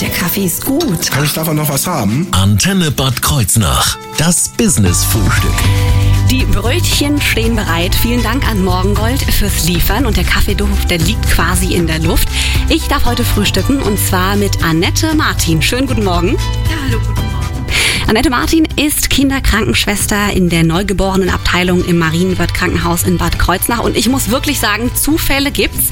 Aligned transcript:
der 0.00 0.10
Kaffee 0.10 0.44
ist 0.44 0.64
gut. 0.64 1.10
Kann 1.10 1.24
ich 1.24 1.32
davon 1.32 1.56
noch 1.56 1.68
was 1.68 1.86
haben? 1.86 2.28
Antenne 2.30 2.90
Bad 2.90 3.20
Kreuznach. 3.20 3.98
Das 4.16 4.48
Business-Frühstück. 4.50 5.54
Die 6.30 6.44
Brötchen 6.44 7.20
stehen 7.20 7.56
bereit. 7.56 7.94
Vielen 7.94 8.22
Dank 8.22 8.48
an 8.48 8.62
Morgengold 8.62 9.20
fürs 9.22 9.64
Liefern. 9.64 10.06
Und 10.06 10.16
der 10.16 10.24
Kaffeeduft, 10.24 10.90
der 10.90 10.98
liegt 10.98 11.26
quasi 11.28 11.74
in 11.74 11.86
der 11.86 11.98
Luft. 11.98 12.28
Ich 12.68 12.86
darf 12.86 13.06
heute 13.06 13.24
frühstücken 13.24 13.80
und 13.82 13.98
zwar 13.98 14.36
mit 14.36 14.62
Annette 14.62 15.14
Martin. 15.14 15.62
Schönen 15.62 15.86
guten 15.86 16.04
Morgen. 16.04 16.36
Ja, 16.70 16.76
hallo, 16.84 16.98
guten 17.00 17.14
Morgen. 17.14 17.27
Annette 18.08 18.30
Martin 18.30 18.66
ist 18.76 19.10
Kinderkrankenschwester 19.10 20.32
in 20.32 20.48
der 20.48 20.64
Neugeborenenabteilung 20.64 21.84
im 21.84 21.98
Marienwirt 21.98 22.54
Krankenhaus 22.54 23.02
in 23.02 23.18
Bad 23.18 23.38
Kreuznach. 23.38 23.80
Und 23.80 23.98
ich 23.98 24.08
muss 24.08 24.30
wirklich 24.30 24.58
sagen, 24.58 24.90
Zufälle 24.94 25.50
gibt's. 25.50 25.90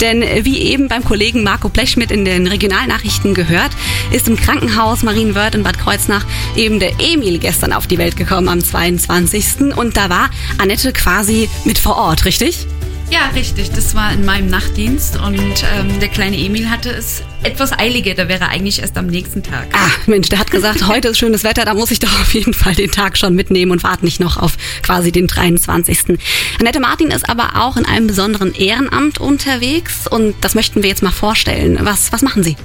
Denn 0.00 0.22
wie 0.46 0.60
eben 0.60 0.88
beim 0.88 1.04
Kollegen 1.04 1.42
Marco 1.42 1.68
Blechschmidt 1.68 2.10
in 2.10 2.24
den 2.24 2.46
Regionalnachrichten 2.46 3.34
gehört, 3.34 3.72
ist 4.12 4.28
im 4.28 4.36
Krankenhaus 4.36 5.02
Marienwirt 5.02 5.56
in 5.56 5.62
Bad 5.62 5.78
Kreuznach 5.78 6.24
eben 6.56 6.80
der 6.80 6.92
Emil 7.00 7.38
gestern 7.38 7.74
auf 7.74 7.86
die 7.86 7.98
Welt 7.98 8.16
gekommen 8.16 8.48
am 8.48 8.64
22. 8.64 9.76
Und 9.76 9.98
da 9.98 10.08
war 10.08 10.30
Annette 10.56 10.94
quasi 10.94 11.50
mit 11.66 11.78
vor 11.78 11.98
Ort, 11.98 12.24
richtig? 12.24 12.66
Ja, 13.10 13.30
richtig. 13.34 13.70
Das 13.70 13.94
war 13.94 14.12
in 14.12 14.24
meinem 14.24 14.48
Nachtdienst 14.48 15.18
und 15.18 15.38
ähm, 15.38 15.98
der 15.98 16.08
kleine 16.08 16.36
Emil 16.36 16.68
hatte 16.68 16.90
es 16.90 17.22
etwas 17.42 17.72
eiliger. 17.72 18.14
Da 18.14 18.28
wäre 18.28 18.40
er 18.42 18.48
eigentlich 18.50 18.80
erst 18.80 18.98
am 18.98 19.06
nächsten 19.06 19.42
Tag. 19.42 19.68
Ah, 19.72 19.90
Mensch, 20.06 20.28
der 20.28 20.38
hat 20.38 20.50
gesagt, 20.50 20.86
heute 20.86 21.08
ist 21.08 21.18
schönes 21.18 21.42
Wetter, 21.42 21.64
da 21.64 21.72
muss 21.72 21.90
ich 21.90 22.00
doch 22.00 22.20
auf 22.20 22.34
jeden 22.34 22.52
Fall 22.52 22.74
den 22.74 22.90
Tag 22.90 23.16
schon 23.16 23.34
mitnehmen 23.34 23.72
und 23.72 23.82
warte 23.82 24.04
nicht 24.04 24.20
noch 24.20 24.36
auf 24.36 24.58
quasi 24.82 25.10
den 25.10 25.26
23. 25.26 26.18
Annette 26.60 26.80
Martin 26.80 27.10
ist 27.10 27.28
aber 27.28 27.56
auch 27.56 27.78
in 27.78 27.86
einem 27.86 28.08
besonderen 28.08 28.54
Ehrenamt 28.54 29.18
unterwegs 29.18 30.06
und 30.06 30.34
das 30.42 30.54
möchten 30.54 30.82
wir 30.82 30.90
jetzt 30.90 31.02
mal 31.02 31.10
vorstellen. 31.10 31.78
Was, 31.80 32.12
was 32.12 32.20
machen 32.20 32.42
Sie? 32.42 32.56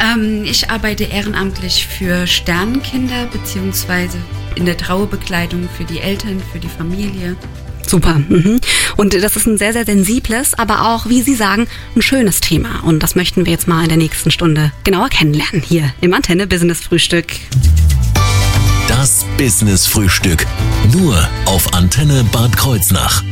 Ähm, 0.00 0.44
ich 0.44 0.70
arbeite 0.70 1.04
ehrenamtlich 1.04 1.86
für 1.86 2.26
Sternenkinder 2.26 3.26
beziehungsweise 3.32 4.18
in 4.54 4.66
der 4.66 4.76
Trauerbekleidung 4.76 5.68
für 5.76 5.84
die 5.84 6.00
Eltern, 6.00 6.42
für 6.52 6.58
die 6.58 6.68
Familie. 6.68 7.36
Super. 7.86 8.20
Mhm. 8.28 8.60
Und 8.96 9.14
das 9.14 9.36
ist 9.36 9.46
ein 9.46 9.58
sehr, 9.58 9.72
sehr 9.72 9.84
sensibles, 9.84 10.54
aber 10.54 10.88
auch, 10.88 11.08
wie 11.08 11.22
Sie 11.22 11.34
sagen, 11.34 11.66
ein 11.96 12.02
schönes 12.02 12.40
Thema. 12.40 12.80
Und 12.84 13.02
das 13.02 13.14
möchten 13.14 13.44
wir 13.44 13.52
jetzt 13.52 13.68
mal 13.68 13.82
in 13.82 13.88
der 13.88 13.98
nächsten 13.98 14.30
Stunde 14.30 14.72
genauer 14.84 15.08
kennenlernen 15.08 15.62
hier 15.62 15.92
im 16.00 16.14
Antenne 16.14 16.46
Business 16.46 16.80
Frühstück. 16.80 17.26
Das 18.88 19.24
Business-Frühstück. 19.38 20.46
Nur 20.92 21.28
auf 21.46 21.72
Antenne 21.72 22.24
Bad 22.32 22.56
Kreuznach. 22.56 23.22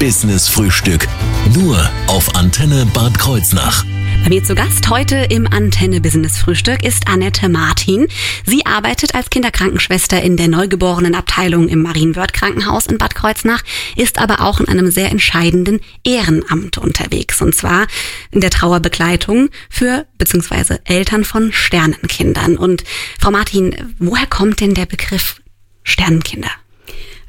Das 0.00 0.20
Business-Frühstück. 0.20 1.06
Nur 1.54 1.78
auf 2.06 2.34
Antenne 2.34 2.86
Bad 2.94 3.18
Kreuznach. 3.18 3.84
Bei 4.22 4.30
mir 4.30 4.42
zu 4.42 4.54
Gast 4.54 4.88
heute 4.88 5.16
im 5.16 5.46
Antenne 5.46 6.00
Business 6.00 6.38
Frühstück 6.38 6.84
ist 6.84 7.06
Annette 7.06 7.48
Martin. 7.50 8.08
Sie 8.46 8.64
arbeitet 8.64 9.14
als 9.14 9.28
Kinderkrankenschwester 9.28 10.22
in 10.22 10.36
der 10.38 10.48
Neugeborenenabteilung 10.48 11.68
im 11.68 11.82
Marienwörth 11.82 12.32
Krankenhaus 12.32 12.86
in 12.86 12.96
Bad 12.98 13.14
Kreuznach, 13.14 13.62
ist 13.96 14.18
aber 14.18 14.40
auch 14.40 14.60
in 14.60 14.68
einem 14.68 14.90
sehr 14.90 15.10
entscheidenden 15.10 15.80
Ehrenamt 16.02 16.78
unterwegs 16.78 17.42
und 17.42 17.54
zwar 17.54 17.86
in 18.30 18.40
der 18.40 18.50
Trauerbegleitung 18.50 19.50
für 19.68 20.06
bzw. 20.18 20.78
Eltern 20.84 21.24
von 21.24 21.52
Sternenkindern. 21.52 22.56
Und 22.56 22.84
Frau 23.20 23.30
Martin, 23.30 23.94
woher 23.98 24.26
kommt 24.26 24.60
denn 24.60 24.74
der 24.74 24.86
Begriff 24.86 25.40
Sternenkinder? 25.82 26.50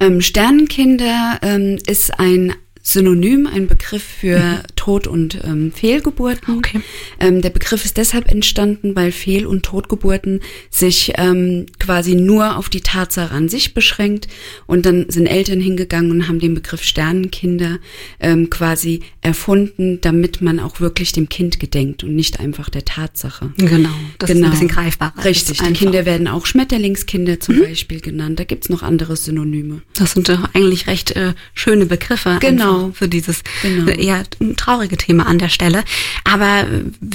Ähm, 0.02 0.20
Sternenkinder 0.20 1.38
ähm, 1.44 1.78
ist 1.86 2.20
ein 2.20 2.56
Synonym, 2.84 3.48
ein 3.48 3.68
Begriff 3.68 4.04
für 4.04 4.40
mhm. 4.40 4.60
Tod- 4.76 5.08
und 5.08 5.40
ähm, 5.44 5.72
Fehlgeburten. 5.72 6.58
Okay. 6.58 6.82
Ähm, 7.20 7.42
der 7.42 7.52
Begriff 7.52 7.86
ist 7.86 7.98
deshalb 7.98 8.30
entstanden, 8.30 8.96
weil 8.96 9.12
Fehl- 9.12 9.46
und 9.46 9.64
Totgeburten 9.64 10.42
sich 10.70 11.14
ähm, 11.18 11.68
quasi 11.80 12.16
nur 12.16 12.58
auf 12.58 12.70
die 12.70 12.82
Tatsache 12.82 13.34
an 13.34 13.50
sich 13.50 13.74
beschränkt. 13.74 14.28
Und 14.66 14.86
dann 14.86 15.06
sind 15.10 15.28
Eltern 15.28 15.60
hingegangen 15.60 16.10
und 16.12 16.28
haben 16.28 16.40
den 16.40 16.56
Begriff 16.56 16.84
Sternenkinder 16.84 17.78
ähm, 18.20 18.50
quasi 18.50 19.02
erfunden, 19.22 20.00
damit 20.02 20.42
man 20.42 20.60
auch 20.60 20.80
wirklich 20.80 21.12
dem 21.12 21.30
Kind 21.30 21.60
gedenkt 21.60 22.04
und 22.04 22.16
nicht 22.16 22.40
einfach 22.40 22.70
der 22.70 22.86
Tatsache. 22.86 23.54
Genau, 23.58 23.90
das 24.18 24.30
genau. 24.30 24.40
ist 24.40 24.46
ein 24.46 24.52
bisschen 24.52 24.68
greifbarer. 24.68 25.24
Richtig, 25.24 25.62
die 25.62 25.74
Kinder 25.74 26.06
werden 26.06 26.28
auch 26.28 26.48
Schmetterlingskinder 26.48 27.40
zum 27.40 27.58
mhm. 27.58 27.64
Beispiel 27.64 28.02
genannt. 28.02 28.40
Da 28.40 28.44
gibt's 28.44 28.70
noch 28.70 28.82
andere 28.82 29.16
Synonyme. 29.16 29.82
Das 29.94 30.14
sind 30.14 30.30
doch 30.30 30.50
eigentlich 30.54 30.88
recht 30.88 31.12
äh, 31.12 31.34
schöne 31.54 31.86
Begriffe. 31.86 32.38
Genau. 32.40 32.71
Für 32.94 33.08
dieses 33.08 33.42
genau. 33.62 33.92
eher 33.92 34.24
traurige 34.58 34.98
Thema 34.98 35.26
an 35.28 35.40
der 35.40 35.50
Stelle. 35.50 35.84
Aber 36.24 36.66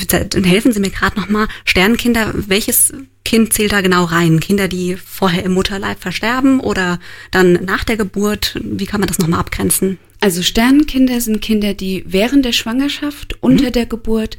dann 0.09 0.45
helfen 0.45 0.73
Sie 0.73 0.81
mir 0.81 0.91
gerade 0.91 1.19
nochmal, 1.19 1.49
Sternenkinder, 1.65 2.33
welches 2.35 2.93
Kind 3.25 3.53
zählt 3.53 3.73
da 3.73 3.81
genau 3.81 4.05
rein? 4.05 4.39
Kinder, 4.41 4.69
die 4.69 4.97
vorher 4.97 5.45
im 5.45 5.55
Mutterleib 5.55 6.01
versterben 6.01 6.61
oder 6.61 7.01
dann 7.33 7.55
nach 7.65 7.85
der 7.85 7.97
Geburt? 7.97 8.59
Wie 8.63 8.87
kann 8.87 9.01
man 9.01 9.09
das 9.09 9.19
nochmal 9.19 9.41
abgrenzen? 9.41 9.99
Also 10.21 10.43
Sternenkinder 10.43 11.21
sind 11.21 11.43
Kinder, 11.43 11.75
die 11.75 12.05
während 12.07 12.45
der 12.45 12.53
Schwangerschaft, 12.53 13.37
unter 13.41 13.67
mhm. 13.67 13.73
der 13.73 13.87
Geburt 13.87 14.39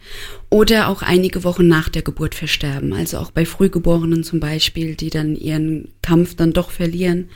oder 0.49 0.87
auch 0.87 1.01
einige 1.01 1.43
Wochen 1.43 1.67
nach 1.67 1.89
der 1.89 2.01
Geburt 2.01 2.33
versterben. 2.33 2.93
Also 2.93 3.17
auch 3.17 3.31
bei 3.31 3.45
Frühgeborenen 3.45 4.23
zum 4.23 4.39
Beispiel, 4.39 4.95
die 4.95 5.09
dann 5.09 5.35
ihren 5.35 5.89
Kampf 6.01 6.35
dann 6.35 6.53
doch 6.53 6.71
verlieren. 6.71 7.29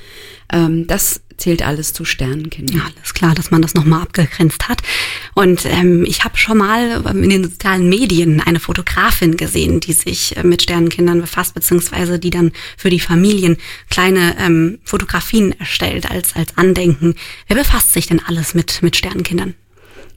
Ähm, 0.52 0.88
das 0.88 1.22
zählt 1.36 1.66
alles 1.66 1.92
zu 1.92 2.06
Sternenkindern. 2.06 2.78
Ja, 2.78 2.84
alles 2.96 3.14
klar, 3.14 3.34
dass 3.34 3.52
man 3.52 3.62
das 3.62 3.74
nochmal 3.74 4.04
abgegrenzt 4.04 4.70
hat. 4.70 4.82
Und 5.34 5.66
ähm, 5.66 6.06
ich 6.06 6.24
habe 6.24 6.38
schon 6.38 6.58
mal 6.58 7.02
in 7.12 7.30
den 7.30 7.44
sozialen 7.44 7.90
Medien 7.90 8.40
eine 8.40 8.60
Fotografin 8.60 9.36
gesehen, 9.36 9.80
die 9.82 9.94
sich 9.94 10.38
äh, 10.38 10.44
mit 10.44 10.62
Sternenkindern 10.62 11.20
befasst, 11.20 11.54
beziehungsweise 11.54 12.20
die 12.20 12.30
dann 12.30 12.52
für 12.78 12.90
die 12.90 13.00
Familien 13.00 13.58
kleine 13.90 14.38
ähm, 14.40 14.80
Fotografien 14.84 15.60
erstellt 15.60 16.10
als, 16.10 16.36
als 16.36 16.58
Andenken. 16.58 17.16
Wer 17.48 17.58
befasst 17.58 17.92
sich 17.92 18.08
denn 18.08 18.22
alles 18.26 18.54
mit, 18.54 18.82
mit 18.84 18.96
Sternenkindern? 18.96 19.56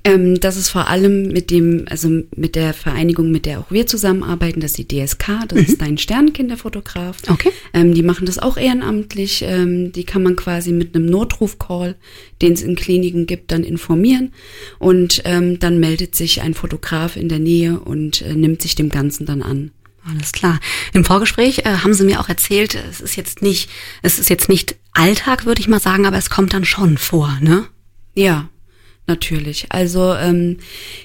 Ähm, 0.06 0.38
das 0.38 0.58
ist 0.58 0.68
vor 0.68 0.88
allem 0.88 1.28
mit 1.28 1.50
dem, 1.50 1.86
also 1.88 2.10
mit 2.36 2.56
der 2.56 2.74
Vereinigung, 2.74 3.30
mit 3.30 3.46
der 3.46 3.60
auch 3.60 3.70
wir 3.70 3.86
zusammenarbeiten, 3.86 4.60
das 4.60 4.72
ist 4.72 4.78
die 4.78 4.88
DSK, 4.88 5.48
das 5.48 5.58
mhm. 5.58 5.64
ist 5.64 5.80
dein 5.80 5.96
Sternkinderfotograf. 5.96 7.16
Okay. 7.28 7.50
Ähm, 7.72 7.94
die 7.94 8.02
machen 8.02 8.26
das 8.26 8.38
auch 8.38 8.58
ehrenamtlich. 8.58 9.42
Ähm, 9.46 9.92
die 9.92 10.04
kann 10.04 10.22
man 10.22 10.36
quasi 10.36 10.72
mit 10.72 10.94
einem 10.94 11.06
Notruf-Call, 11.06 11.96
den 12.42 12.52
es 12.52 12.62
in 12.62 12.76
Kliniken 12.76 13.26
gibt, 13.26 13.50
dann 13.50 13.64
informieren. 13.64 14.32
Und 14.78 15.22
ähm, 15.24 15.58
dann 15.58 15.80
meldet 15.80 16.14
sich 16.14 16.42
ein 16.42 16.52
Fotograf 16.52 17.16
in 17.16 17.30
der 17.30 17.38
Nähe 17.38 17.80
und 17.80 18.20
äh, 18.20 18.34
nimmt 18.34 18.60
sich 18.60 18.74
dem 18.74 18.90
Ganzen 18.90 19.24
dann 19.24 19.40
an. 19.40 19.70
Alles 20.06 20.32
klar. 20.32 20.60
Im 20.92 21.06
Vorgespräch 21.06 21.60
äh, 21.60 21.78
haben 21.82 21.94
Sie 21.94 22.04
mir 22.04 22.20
auch 22.20 22.28
erzählt, 22.28 22.74
es 22.90 23.00
ist 23.00 23.16
jetzt 23.16 23.40
nicht, 23.40 23.70
es 24.02 24.18
ist 24.18 24.28
jetzt 24.28 24.50
nicht 24.50 24.76
Alltag, 24.92 25.46
würde 25.46 25.62
ich 25.62 25.68
mal 25.68 25.80
sagen, 25.80 26.04
aber 26.04 26.18
es 26.18 26.28
kommt 26.28 26.52
dann 26.52 26.66
schon 26.66 26.98
vor, 26.98 27.38
ne? 27.40 27.64
Ja, 28.14 28.50
natürlich. 29.06 29.66
Also 29.70 30.14
ähm, 30.14 30.58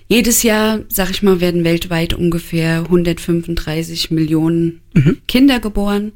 jedes 0.07 0.43
Jahr, 0.43 0.81
sag 0.87 1.09
ich 1.11 1.23
mal, 1.23 1.41
werden 1.41 1.63
weltweit 1.63 2.13
ungefähr 2.13 2.83
135 2.83 4.11
Millionen 4.11 4.81
mhm. 4.93 5.17
Kinder 5.27 5.59
geboren. 5.59 6.11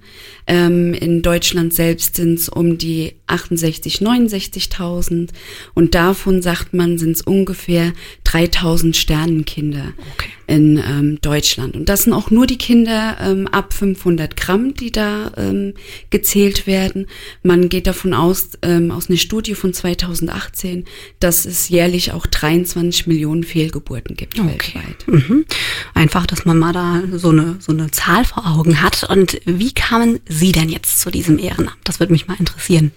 Ähm, 0.46 0.94
in 0.94 1.22
Deutschland 1.22 1.74
selbst 1.74 2.18
sind 2.18 2.38
es 2.38 2.50
um 2.50 2.78
die 2.78 3.14
68, 3.28 4.00
69.000 4.00 5.30
und 5.74 5.96
davon 5.96 6.42
sagt 6.42 6.74
man, 6.74 6.98
sind 6.98 7.12
es 7.12 7.22
ungefähr 7.22 7.94
3000 8.26 8.96
Sternenkinder 8.96 9.94
okay. 10.14 10.30
in 10.48 10.78
ähm, 10.78 11.20
Deutschland. 11.22 11.76
Und 11.76 11.88
das 11.88 12.04
sind 12.04 12.14
auch 12.14 12.30
nur 12.30 12.46
die 12.46 12.58
Kinder 12.58 13.18
ähm, 13.22 13.48
ab 13.48 13.74
500 13.74 14.36
Gramm, 14.36 14.74
die 14.74 14.92
da 14.92 15.31
ähm, 15.38 15.74
gezählt 16.10 16.68
werden. 16.68 17.08
Man 17.42 17.69
geht 17.69 17.88
davon 17.88 18.14
aus, 18.14 18.50
ähm, 18.62 18.92
aus 18.92 19.10
einer 19.10 19.18
Studie 19.18 19.56
von 19.56 19.74
2018, 19.74 20.84
dass 21.22 21.46
es 21.46 21.69
jährlich 21.69 22.12
auch 22.12 22.28
23 22.28 23.08
Millionen 23.08 23.44
Fehlgeburten 23.44 24.18
gibt 24.18 24.38
okay. 24.38 24.50
weltweit. 24.50 25.08
Mhm. 25.08 25.46
Einfach, 25.94 26.26
dass 26.26 26.44
man 26.44 26.60
mal 26.60 26.74
da 26.74 27.02
so 27.14 27.30
eine, 27.30 27.56
so 27.60 27.72
eine 27.72 27.90
Zahl 27.92 28.26
vor 28.26 28.46
Augen 28.46 28.62
hat. 28.81 29.04
Und 29.04 29.39
wie 29.45 29.74
kamen 29.74 30.19
Sie 30.27 30.51
denn 30.51 30.69
jetzt 30.69 31.00
zu 31.00 31.12
diesem 31.12 31.39
Ehrenamt? 31.39 31.77
Das 31.83 32.00
würde 32.00 32.13
mich 32.13 32.27
mal 32.27 32.38
interessieren. 32.39 32.92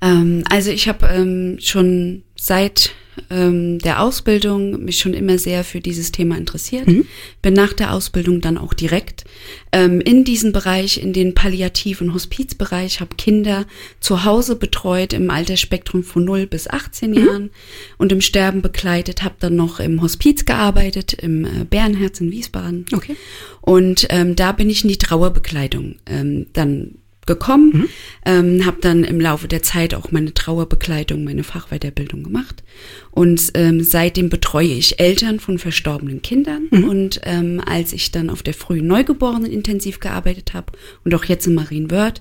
Ähm, 0.00 0.44
also 0.48 0.70
ich 0.70 0.88
habe 0.88 1.06
ähm, 1.06 1.58
schon 1.60 2.22
seit 2.36 2.92
ähm, 3.30 3.78
der 3.78 4.02
Ausbildung 4.02 4.84
mich 4.84 4.98
schon 4.98 5.14
immer 5.14 5.38
sehr 5.38 5.64
für 5.64 5.80
dieses 5.80 6.12
Thema 6.12 6.36
interessiert. 6.36 6.86
Mhm. 6.86 7.06
Bin 7.42 7.54
nach 7.54 7.72
der 7.72 7.92
Ausbildung 7.92 8.40
dann 8.40 8.58
auch 8.58 8.74
direkt 8.74 9.24
ähm, 9.72 10.00
in 10.00 10.24
diesen 10.24 10.52
Bereich, 10.52 11.02
in 11.02 11.12
den 11.12 11.34
Palliativ- 11.34 12.00
und 12.00 12.14
Hospizbereich, 12.14 13.00
habe 13.00 13.16
Kinder 13.16 13.66
zu 14.00 14.24
Hause 14.24 14.56
betreut 14.56 15.12
im 15.12 15.30
Altersspektrum 15.30 16.02
von 16.02 16.24
0 16.24 16.46
bis 16.46 16.68
18 16.68 17.10
mhm. 17.10 17.16
Jahren 17.16 17.50
und 17.98 18.12
im 18.12 18.20
Sterben 18.20 18.62
begleitet, 18.62 19.22
habe 19.22 19.36
dann 19.40 19.56
noch 19.56 19.80
im 19.80 20.02
Hospiz 20.02 20.44
gearbeitet, 20.44 21.14
im 21.14 21.44
äh, 21.44 21.64
Bärenherz 21.68 22.20
in 22.20 22.30
Wiesbaden. 22.30 22.86
Okay. 22.92 23.16
Und 23.60 24.06
ähm, 24.10 24.36
da 24.36 24.52
bin 24.52 24.70
ich 24.70 24.82
in 24.82 24.88
die 24.88 24.98
Trauerbekleidung 24.98 25.96
ähm, 26.06 26.46
dann 26.52 26.96
gekommen, 27.30 27.70
mhm. 27.72 27.88
ähm, 28.26 28.66
habe 28.66 28.78
dann 28.80 29.04
im 29.04 29.20
Laufe 29.20 29.46
der 29.46 29.62
Zeit 29.62 29.94
auch 29.94 30.10
meine 30.10 30.34
Trauerbegleitung, 30.34 31.22
meine 31.22 31.44
Fachweiterbildung 31.44 32.24
gemacht 32.24 32.64
und 33.12 33.52
ähm, 33.54 33.82
seitdem 33.82 34.28
betreue 34.30 34.66
ich 34.66 34.98
Eltern 34.98 35.38
von 35.38 35.58
verstorbenen 35.58 36.22
Kindern 36.22 36.66
mhm. 36.70 36.84
und 36.88 37.20
ähm, 37.24 37.62
als 37.64 37.92
ich 37.92 38.10
dann 38.10 38.30
auf 38.30 38.42
der 38.42 38.54
frühen 38.54 38.88
Neugeborenen 38.88 39.50
intensiv 39.50 40.00
gearbeitet 40.00 40.54
habe 40.54 40.72
und 41.04 41.14
auch 41.14 41.24
jetzt 41.24 41.46
in 41.46 41.54
Marienwörth, 41.54 42.20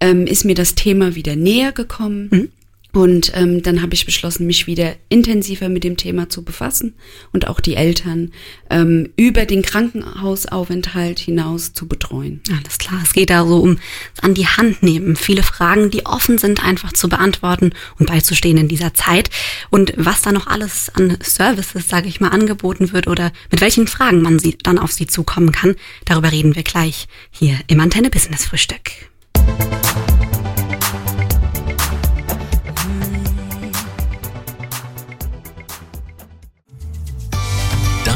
ähm, 0.00 0.26
ist 0.26 0.44
mir 0.44 0.54
das 0.54 0.76
Thema 0.76 1.16
wieder 1.16 1.34
näher 1.34 1.72
gekommen. 1.72 2.28
Mhm. 2.30 2.48
Und 2.94 3.32
ähm, 3.34 3.60
dann 3.62 3.82
habe 3.82 3.94
ich 3.94 4.06
beschlossen, 4.06 4.46
mich 4.46 4.68
wieder 4.68 4.94
intensiver 5.08 5.68
mit 5.68 5.82
dem 5.82 5.96
Thema 5.96 6.28
zu 6.28 6.44
befassen 6.44 6.94
und 7.32 7.48
auch 7.48 7.58
die 7.58 7.74
Eltern 7.74 8.30
ähm, 8.70 9.10
über 9.16 9.46
den 9.46 9.62
Krankenhausaufenthalt 9.62 11.18
hinaus 11.18 11.72
zu 11.72 11.88
betreuen. 11.88 12.40
Alles 12.56 12.78
klar, 12.78 13.00
es 13.02 13.12
geht 13.12 13.30
da 13.30 13.44
so 13.44 13.58
um 13.58 13.78
an 14.22 14.34
die 14.34 14.46
Hand 14.46 14.84
nehmen, 14.84 15.16
viele 15.16 15.42
Fragen, 15.42 15.90
die 15.90 16.06
offen 16.06 16.38
sind, 16.38 16.64
einfach 16.64 16.92
zu 16.92 17.08
beantworten 17.08 17.72
und 17.98 18.06
beizustehen 18.06 18.58
in 18.58 18.68
dieser 18.68 18.94
Zeit. 18.94 19.28
Und 19.70 19.92
was 19.96 20.22
da 20.22 20.30
noch 20.30 20.46
alles 20.46 20.88
an 20.94 21.18
Services, 21.20 21.88
sage 21.88 22.06
ich 22.06 22.20
mal, 22.20 22.28
angeboten 22.28 22.92
wird 22.92 23.08
oder 23.08 23.32
mit 23.50 23.60
welchen 23.60 23.88
Fragen 23.88 24.22
man 24.22 24.38
sie 24.38 24.56
dann 24.62 24.78
auf 24.78 24.92
sie 24.92 25.08
zukommen 25.08 25.50
kann, 25.50 25.74
darüber 26.04 26.30
reden 26.30 26.54
wir 26.54 26.62
gleich 26.62 27.08
hier 27.32 27.58
im 27.66 27.80
Antenne 27.80 28.08
Business 28.08 28.44
Frühstück. 28.44 28.92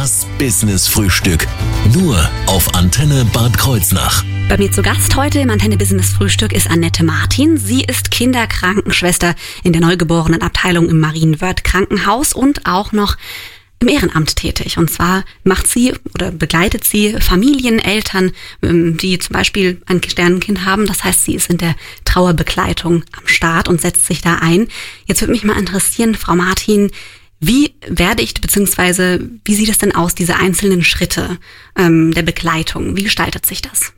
Das 0.08 0.26
Business 0.38 0.88
Frühstück. 0.88 1.46
Nur 1.92 2.16
auf 2.46 2.74
Antenne 2.74 3.26
Bad 3.26 3.58
Kreuznach. 3.58 4.24
Bei 4.48 4.56
mir 4.56 4.72
zu 4.72 4.80
Gast 4.80 5.14
heute 5.16 5.38
im 5.38 5.50
Antenne 5.50 5.76
Business 5.76 6.12
Frühstück 6.12 6.54
ist 6.54 6.70
Annette 6.70 7.04
Martin. 7.04 7.58
Sie 7.58 7.84
ist 7.84 8.10
Kinderkrankenschwester 8.10 9.34
in 9.64 9.74
der 9.74 9.82
Neugeborenenabteilung 9.82 10.88
im 10.88 10.98
Marienwörth 10.98 11.62
Krankenhaus 11.62 12.32
und 12.32 12.64
auch 12.64 12.92
noch 12.92 13.18
im 13.80 13.88
Ehrenamt 13.88 14.34
tätig. 14.36 14.78
Und 14.78 14.90
zwar 14.90 15.24
macht 15.44 15.66
sie 15.66 15.92
oder 16.14 16.30
begleitet 16.30 16.84
sie 16.84 17.12
Familien, 17.20 17.78
Eltern, 17.78 18.32
ähm, 18.62 18.96
die 18.96 19.18
zum 19.18 19.34
Beispiel 19.34 19.82
ein 19.84 20.00
Sternenkind 20.02 20.64
haben. 20.64 20.86
Das 20.86 21.04
heißt, 21.04 21.24
sie 21.24 21.34
ist 21.34 21.50
in 21.50 21.58
der 21.58 21.74
Trauerbegleitung 22.06 23.04
am 23.12 23.26
Start 23.26 23.68
und 23.68 23.82
setzt 23.82 24.06
sich 24.06 24.22
da 24.22 24.36
ein. 24.36 24.68
Jetzt 25.04 25.20
würde 25.20 25.32
mich 25.32 25.44
mal 25.44 25.58
interessieren, 25.58 26.14
Frau 26.14 26.34
Martin, 26.34 26.92
wie 27.40 27.74
werde 27.86 28.22
ich, 28.22 28.34
beziehungsweise 28.34 29.30
wie 29.44 29.54
sieht 29.54 29.68
es 29.68 29.78
denn 29.78 29.94
aus, 29.94 30.14
diese 30.14 30.36
einzelnen 30.36 30.82
Schritte 30.82 31.38
ähm, 31.76 32.12
der 32.12 32.22
Begleitung? 32.22 32.96
Wie 32.96 33.04
gestaltet 33.04 33.46
sich 33.46 33.62
das? 33.62 33.92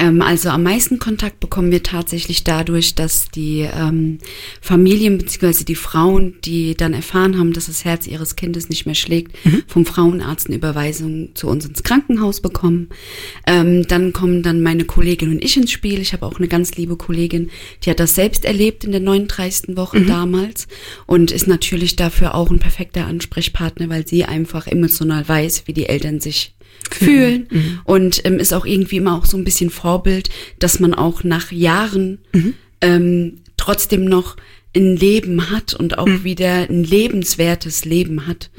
Ähm, 0.00 0.22
also 0.22 0.48
am 0.48 0.62
meisten 0.62 0.98
Kontakt 0.98 1.40
bekommen 1.40 1.70
wir 1.70 1.82
tatsächlich 1.82 2.42
dadurch, 2.42 2.94
dass 2.94 3.28
die 3.28 3.68
ähm, 3.72 4.18
Familien 4.62 5.18
bzw. 5.18 5.64
die 5.64 5.74
Frauen, 5.74 6.36
die 6.42 6.74
dann 6.74 6.94
erfahren 6.94 7.38
haben, 7.38 7.52
dass 7.52 7.66
das 7.66 7.84
Herz 7.84 8.06
ihres 8.06 8.34
Kindes 8.34 8.70
nicht 8.70 8.86
mehr 8.86 8.94
schlägt, 8.94 9.44
mhm. 9.44 9.62
vom 9.66 9.84
Frauenarzt 9.84 10.46
eine 10.46 10.56
Überweisung 10.56 11.34
zu 11.34 11.48
uns 11.48 11.66
ins 11.66 11.82
Krankenhaus 11.82 12.40
bekommen. 12.40 12.88
Ähm, 13.46 13.86
dann 13.88 14.14
kommen 14.14 14.42
dann 14.42 14.62
meine 14.62 14.86
Kollegin 14.86 15.30
und 15.30 15.44
ich 15.44 15.58
ins 15.58 15.70
Spiel. 15.70 16.00
Ich 16.00 16.14
habe 16.14 16.24
auch 16.24 16.38
eine 16.38 16.48
ganz 16.48 16.76
liebe 16.76 16.96
Kollegin, 16.96 17.50
die 17.84 17.90
hat 17.90 18.00
das 18.00 18.14
selbst 18.14 18.46
erlebt 18.46 18.84
in 18.84 18.92
der 18.92 19.02
39. 19.02 19.76
Woche 19.76 20.00
mhm. 20.00 20.06
damals 20.06 20.66
und 21.06 21.30
ist 21.30 21.46
natürlich 21.46 21.96
dafür 21.96 22.34
auch 22.34 22.50
ein 22.50 22.58
perfekter 22.58 23.06
Ansprechpartner, 23.06 23.90
weil 23.90 24.06
sie 24.06 24.24
einfach 24.24 24.66
emotional 24.66 25.28
weiß, 25.28 25.64
wie 25.66 25.74
die 25.74 25.86
Eltern 25.90 26.20
sich 26.20 26.54
fühlen 26.90 27.46
mhm. 27.50 27.80
und 27.84 28.22
ähm, 28.24 28.38
ist 28.38 28.52
auch 28.52 28.66
irgendwie 28.66 28.96
immer 28.96 29.16
auch 29.16 29.26
so 29.26 29.36
ein 29.36 29.44
bisschen 29.44 29.70
Vorbild, 29.70 30.30
dass 30.58 30.80
man 30.80 30.94
auch 30.94 31.24
nach 31.24 31.52
Jahren 31.52 32.18
mhm. 32.32 32.54
ähm, 32.80 33.38
trotzdem 33.56 34.04
noch 34.04 34.36
ein 34.74 34.96
Leben 34.96 35.50
hat 35.50 35.74
und 35.74 35.98
auch 35.98 36.06
mhm. 36.06 36.24
wieder 36.24 36.68
ein 36.68 36.84
lebenswertes 36.84 37.84
Leben 37.84 38.26
hat. 38.26 38.50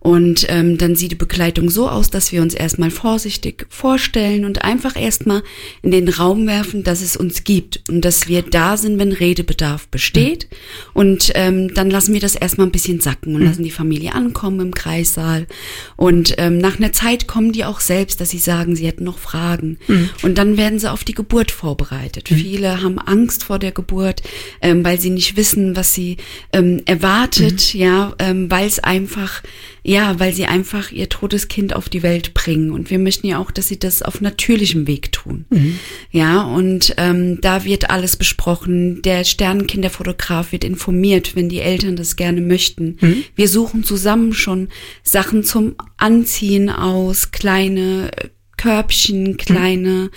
Und 0.00 0.46
ähm, 0.48 0.78
dann 0.78 0.94
sieht 0.94 1.10
die 1.10 1.16
Begleitung 1.16 1.70
so 1.70 1.88
aus, 1.88 2.08
dass 2.08 2.30
wir 2.30 2.40
uns 2.40 2.54
erstmal 2.54 2.90
vorsichtig 2.90 3.66
vorstellen 3.68 4.44
und 4.44 4.62
einfach 4.62 4.96
erstmal 4.96 5.42
in 5.82 5.90
den 5.90 6.08
Raum 6.08 6.46
werfen, 6.46 6.84
dass 6.84 7.02
es 7.02 7.16
uns 7.16 7.42
gibt 7.42 7.82
und 7.88 8.04
dass 8.04 8.28
wir 8.28 8.42
da 8.42 8.76
sind, 8.76 8.98
wenn 8.98 9.10
Redebedarf 9.10 9.88
besteht. 9.88 10.48
Mhm. 10.50 10.56
Und 10.94 11.32
ähm, 11.34 11.74
dann 11.74 11.90
lassen 11.90 12.14
wir 12.14 12.20
das 12.20 12.36
erstmal 12.36 12.68
ein 12.68 12.72
bisschen 12.72 13.00
sacken 13.00 13.34
und 13.34 13.40
mhm. 13.40 13.48
lassen 13.48 13.64
die 13.64 13.72
Familie 13.72 14.14
ankommen 14.14 14.60
im 14.60 14.74
Kreissaal. 14.74 15.46
Und 15.96 16.34
ähm, 16.38 16.58
nach 16.58 16.78
einer 16.78 16.92
Zeit 16.92 17.26
kommen 17.26 17.50
die 17.50 17.64
auch 17.64 17.80
selbst, 17.80 18.20
dass 18.20 18.30
sie 18.30 18.38
sagen, 18.38 18.76
sie 18.76 18.86
hätten 18.86 19.04
noch 19.04 19.18
Fragen. 19.18 19.78
Mhm. 19.88 20.10
Und 20.22 20.38
dann 20.38 20.56
werden 20.56 20.78
sie 20.78 20.90
auf 20.90 21.02
die 21.02 21.14
Geburt 21.14 21.50
vorbereitet. 21.50 22.30
Mhm. 22.30 22.36
Viele 22.36 22.82
haben 22.82 23.00
Angst 23.00 23.42
vor 23.42 23.58
der 23.58 23.72
Geburt, 23.72 24.22
ähm, 24.62 24.84
weil 24.84 25.00
sie 25.00 25.10
nicht 25.10 25.36
wissen, 25.36 25.74
was 25.74 25.92
sie 25.92 26.18
ähm, 26.52 26.82
erwartet, 26.86 27.74
mhm. 27.74 27.80
ja, 27.80 28.14
ähm, 28.20 28.48
weil 28.48 28.66
es 28.68 28.78
einfach 28.78 29.42
ja, 29.88 30.20
weil 30.20 30.34
sie 30.34 30.44
einfach 30.44 30.92
ihr 30.92 31.08
totes 31.08 31.48
Kind 31.48 31.74
auf 31.74 31.88
die 31.88 32.02
Welt 32.02 32.34
bringen. 32.34 32.72
Und 32.72 32.90
wir 32.90 32.98
möchten 32.98 33.26
ja 33.26 33.38
auch, 33.38 33.50
dass 33.50 33.68
sie 33.68 33.78
das 33.78 34.02
auf 34.02 34.20
natürlichem 34.20 34.86
Weg 34.86 35.12
tun. 35.12 35.46
Mhm. 35.48 35.78
Ja, 36.10 36.42
und 36.42 36.92
ähm, 36.98 37.40
da 37.40 37.64
wird 37.64 37.88
alles 37.88 38.18
besprochen. 38.18 39.00
Der 39.00 39.24
Sternenkinderfotograf 39.24 40.52
wird 40.52 40.64
informiert, 40.64 41.36
wenn 41.36 41.48
die 41.48 41.60
Eltern 41.60 41.96
das 41.96 42.16
gerne 42.16 42.42
möchten. 42.42 42.98
Mhm. 43.00 43.24
Wir 43.34 43.48
suchen 43.48 43.82
zusammen 43.82 44.34
schon 44.34 44.68
Sachen 45.02 45.42
zum 45.42 45.74
Anziehen 45.96 46.68
aus, 46.68 47.30
kleine 47.30 48.10
Körbchen, 48.58 49.38
kleine 49.38 50.10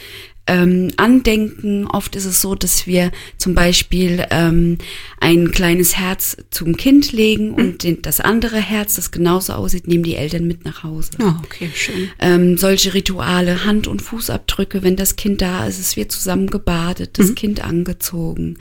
ähm, 0.52 0.92
Andenken. 0.98 1.88
Oft 1.88 2.18
ist 2.18 2.26
es 2.26 2.42
so, 2.42 2.56
dass 2.56 2.86
wir 2.86 3.12
zum 3.38 3.56
Beispiel 3.56 4.26
ähm, 4.32 4.78
ein 5.20 5.52
kleines 5.52 5.98
Herz 5.98 6.36
zum 6.50 6.76
Kind 6.76 7.14
legen 7.14 7.52
und 7.52 7.66
mhm. 7.66 7.78
den, 7.78 8.02
das 8.02 8.20
andere 8.20 8.58
Herz, 8.58 8.96
das 8.96 9.12
genauso 9.12 9.54
aussieht, 9.54 9.88
nehmen 9.88 10.04
die 10.04 10.16
Eltern 10.16 10.48
mit 10.48 10.66
nach 10.66 10.84
Hause. 10.84 11.12
Oh, 11.22 11.34
okay, 11.46 11.70
schön. 11.74 12.10
Ähm, 12.20 12.58
solche 12.58 12.94
Rituale, 12.94 13.64
Hand- 13.64 13.88
und 13.88 14.02
Fußabdrücke, 14.02 14.84
wenn 14.84 14.98
das 14.98 15.16
Kind 15.16 15.42
da 15.42 15.66
ist, 15.66 15.80
es 15.80 15.96
wird 15.96 16.12
zusammen 16.12 16.48
gebadet, 16.48 17.18
das 17.18 17.30
mhm. 17.30 17.36
Kind 17.36 17.64
angezogen, 17.64 18.58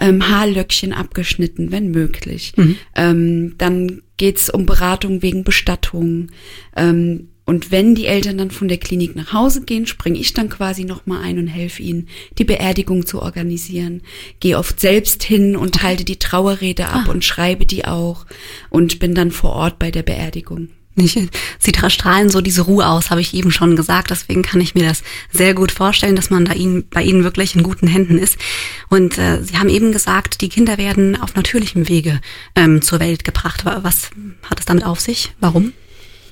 ähm, 0.00 0.28
Haarlöckchen 0.28 0.92
abgeschnitten, 0.92 1.72
wenn 1.72 1.90
möglich. 1.90 2.52
Mhm. 2.56 2.76
Ähm, 2.94 3.54
dann 3.58 4.02
geht's 4.16 4.48
um 4.48 4.64
Beratung 4.66 5.22
wegen 5.22 5.42
Bestattung. 5.42 6.28
Ähm, 6.76 7.31
und 7.44 7.70
wenn 7.72 7.94
die 7.94 8.06
Eltern 8.06 8.38
dann 8.38 8.50
von 8.50 8.68
der 8.68 8.78
Klinik 8.78 9.16
nach 9.16 9.32
Hause 9.32 9.64
gehen, 9.64 9.86
springe 9.86 10.18
ich 10.18 10.32
dann 10.32 10.48
quasi 10.48 10.84
nochmal 10.84 11.22
ein 11.22 11.38
und 11.38 11.48
helfe 11.48 11.82
ihnen, 11.82 12.08
die 12.38 12.44
Beerdigung 12.44 13.04
zu 13.04 13.20
organisieren. 13.20 14.02
Gehe 14.38 14.58
oft 14.58 14.78
selbst 14.78 15.24
hin 15.24 15.56
und 15.56 15.82
halte 15.82 16.04
die 16.04 16.18
Trauerrede 16.18 16.88
ab 16.88 17.04
ah. 17.08 17.10
und 17.10 17.24
schreibe 17.24 17.66
die 17.66 17.84
auch 17.84 18.26
und 18.70 19.00
bin 19.00 19.14
dann 19.14 19.32
vor 19.32 19.50
Ort 19.50 19.78
bei 19.78 19.90
der 19.90 20.02
Beerdigung. 20.02 20.68
Nicht, 20.94 21.16
sie 21.58 21.72
strahlen 21.88 22.28
so 22.28 22.42
diese 22.42 22.62
Ruhe 22.62 22.86
aus, 22.86 23.10
habe 23.10 23.22
ich 23.22 23.32
eben 23.32 23.50
schon 23.50 23.76
gesagt. 23.76 24.10
Deswegen 24.10 24.42
kann 24.42 24.60
ich 24.60 24.74
mir 24.74 24.84
das 24.84 25.02
sehr 25.30 25.54
gut 25.54 25.72
vorstellen, 25.72 26.16
dass 26.16 26.28
man 26.28 26.44
da 26.44 26.52
ihnen, 26.52 26.86
bei 26.90 27.02
ihnen 27.02 27.24
wirklich 27.24 27.56
in 27.56 27.62
guten 27.62 27.86
Händen 27.86 28.18
ist. 28.18 28.36
Und 28.90 29.16
äh, 29.16 29.42
Sie 29.42 29.56
haben 29.56 29.70
eben 29.70 29.90
gesagt, 29.90 30.42
die 30.42 30.50
Kinder 30.50 30.76
werden 30.76 31.20
auf 31.20 31.34
natürlichem 31.34 31.88
Wege 31.88 32.20
ähm, 32.54 32.82
zur 32.82 33.00
Welt 33.00 33.24
gebracht. 33.24 33.64
Was 33.64 34.10
hat 34.48 34.60
es 34.60 34.66
damit 34.66 34.84
auf 34.84 35.00
sich? 35.00 35.32
Warum? 35.40 35.72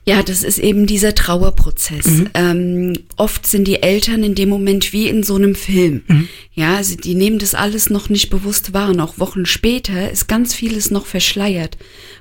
Ja, 0.07 0.23
das 0.23 0.43
ist 0.43 0.59
eben 0.59 0.87
dieser 0.87 1.15
Trauerprozess. 1.15 2.07
Mhm. 2.07 2.31
Ähm, 2.35 2.93
oft 3.17 3.47
sind 3.47 3.69
die 3.69 3.83
Eltern 3.83 4.23
in 4.23 4.35
dem 4.35 4.49
Moment 4.49 4.93
wie 4.93 5.09
in 5.09 5.23
so 5.23 5.37
einem 5.37 5.55
Film. 5.55 6.03
Mhm. 6.07 6.29
Ja, 6.55 6.77
also 6.77 6.97
die 6.97 7.15
nehmen 7.15 7.39
das 7.39 7.55
alles 7.55 7.91
noch 7.91 8.09
nicht 8.09 8.31
bewusst 8.31 8.73
wahr. 8.73 8.91
Und 8.91 9.01
auch 9.01 9.19
Wochen 9.19 9.47
später 9.47 10.11
ist 10.11 10.27
ganz 10.27 10.55
vieles 10.55 10.91
noch 10.91 11.07
verschleiert 11.07 11.77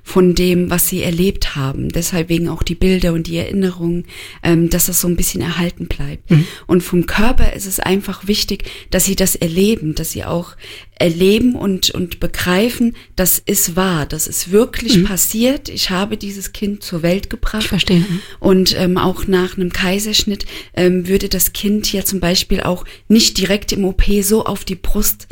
von 0.09 0.33
dem, 0.33 0.71
was 0.71 0.87
sie 0.87 1.03
erlebt 1.03 1.55
haben. 1.55 1.89
Deshalb 1.89 2.29
wegen 2.29 2.49
auch 2.49 2.63
die 2.63 2.73
Bilder 2.73 3.13
und 3.13 3.27
die 3.27 3.37
Erinnerungen, 3.37 4.05
ähm, 4.41 4.71
dass 4.71 4.87
das 4.87 5.01
so 5.01 5.07
ein 5.07 5.15
bisschen 5.15 5.39
erhalten 5.39 5.85
bleibt. 5.85 6.31
Mhm. 6.31 6.45
Und 6.65 6.81
vom 6.81 7.05
Körper 7.05 7.53
ist 7.53 7.67
es 7.67 7.79
einfach 7.79 8.25
wichtig, 8.25 8.63
dass 8.89 9.05
sie 9.05 9.15
das 9.15 9.35
erleben, 9.35 9.93
dass 9.93 10.09
sie 10.09 10.25
auch 10.25 10.55
erleben 10.95 11.53
und, 11.53 11.91
und 11.91 12.19
begreifen, 12.19 12.95
das 13.15 13.37
ist 13.37 13.75
wahr, 13.75 14.07
das 14.07 14.25
ist 14.25 14.51
wirklich 14.51 14.97
mhm. 14.97 15.03
passiert. 15.03 15.69
Ich 15.69 15.91
habe 15.91 16.17
dieses 16.17 16.53
Kind 16.53 16.81
zur 16.81 17.03
Welt 17.03 17.29
gebracht. 17.29 17.61
Ich 17.61 17.69
verstehe. 17.69 18.03
Und 18.39 18.75
ähm, 18.79 18.97
auch 18.97 19.27
nach 19.27 19.57
einem 19.57 19.71
Kaiserschnitt 19.71 20.47
ähm, 20.73 21.07
würde 21.07 21.29
das 21.29 21.53
Kind 21.53 21.93
ja 21.93 22.03
zum 22.03 22.19
Beispiel 22.19 22.61
auch 22.61 22.83
nicht 23.09 23.37
direkt 23.37 23.71
im 23.73 23.85
OP 23.85 24.03
so 24.23 24.43
auf 24.43 24.65
die 24.65 24.75
Brust 24.75 25.27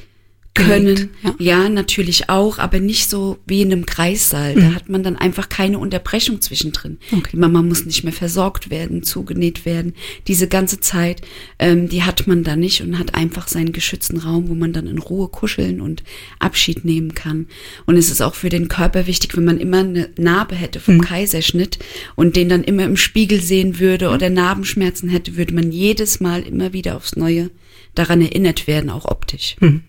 können. 0.57 1.09
Ja. 1.23 1.35
ja. 1.39 1.69
natürlich 1.69 2.29
auch, 2.29 2.57
aber 2.57 2.79
nicht 2.79 3.09
so 3.09 3.37
wie 3.45 3.61
in 3.61 3.71
einem 3.71 3.85
Kreissaal. 3.85 4.55
Mhm. 4.55 4.59
Da 4.59 4.75
hat 4.75 4.89
man 4.89 5.03
dann 5.03 5.15
einfach 5.15 5.49
keine 5.49 5.79
Unterbrechung 5.79 6.41
zwischendrin. 6.41 6.97
Okay. 7.11 7.29
Die 7.33 7.37
Mama 7.37 7.61
muss 7.61 7.85
nicht 7.85 8.03
mehr 8.03 8.13
versorgt 8.13 8.69
werden, 8.69 9.03
zugenäht 9.03 9.65
werden. 9.65 9.93
Diese 10.27 10.47
ganze 10.47 10.79
Zeit, 10.79 11.21
ähm, 11.59 11.89
die 11.89 12.03
hat 12.03 12.27
man 12.27 12.43
da 12.43 12.55
nicht 12.55 12.81
und 12.81 12.99
hat 12.99 13.15
einfach 13.15 13.47
seinen 13.47 13.71
geschützten 13.71 14.17
Raum, 14.17 14.49
wo 14.49 14.55
man 14.55 14.73
dann 14.73 14.87
in 14.87 14.97
Ruhe 14.97 15.27
kuscheln 15.27 15.81
und 15.81 16.03
Abschied 16.39 16.85
nehmen 16.85 17.13
kann. 17.13 17.47
Und 17.85 17.97
es 17.97 18.09
ist 18.09 18.21
auch 18.21 18.35
für 18.35 18.49
den 18.49 18.67
Körper 18.67 19.07
wichtig, 19.07 19.35
wenn 19.37 19.45
man 19.45 19.59
immer 19.59 19.79
eine 19.79 20.09
Narbe 20.17 20.55
hätte 20.55 20.79
vom 20.79 20.95
mhm. 20.95 21.01
Kaiserschnitt 21.01 21.79
und 22.15 22.35
den 22.35 22.49
dann 22.49 22.63
immer 22.63 22.85
im 22.85 22.97
Spiegel 22.97 23.41
sehen 23.41 23.79
würde 23.79 24.09
oder 24.09 24.29
Narbenschmerzen 24.29 25.09
hätte, 25.09 25.37
würde 25.37 25.53
man 25.53 25.71
jedes 25.71 26.19
Mal 26.19 26.41
immer 26.41 26.73
wieder 26.73 26.95
aufs 26.95 27.15
Neue 27.15 27.49
daran 27.95 28.21
erinnert 28.21 28.67
werden, 28.67 28.89
auch 28.89 29.05
optisch. 29.05 29.55
Mhm. 29.59 29.81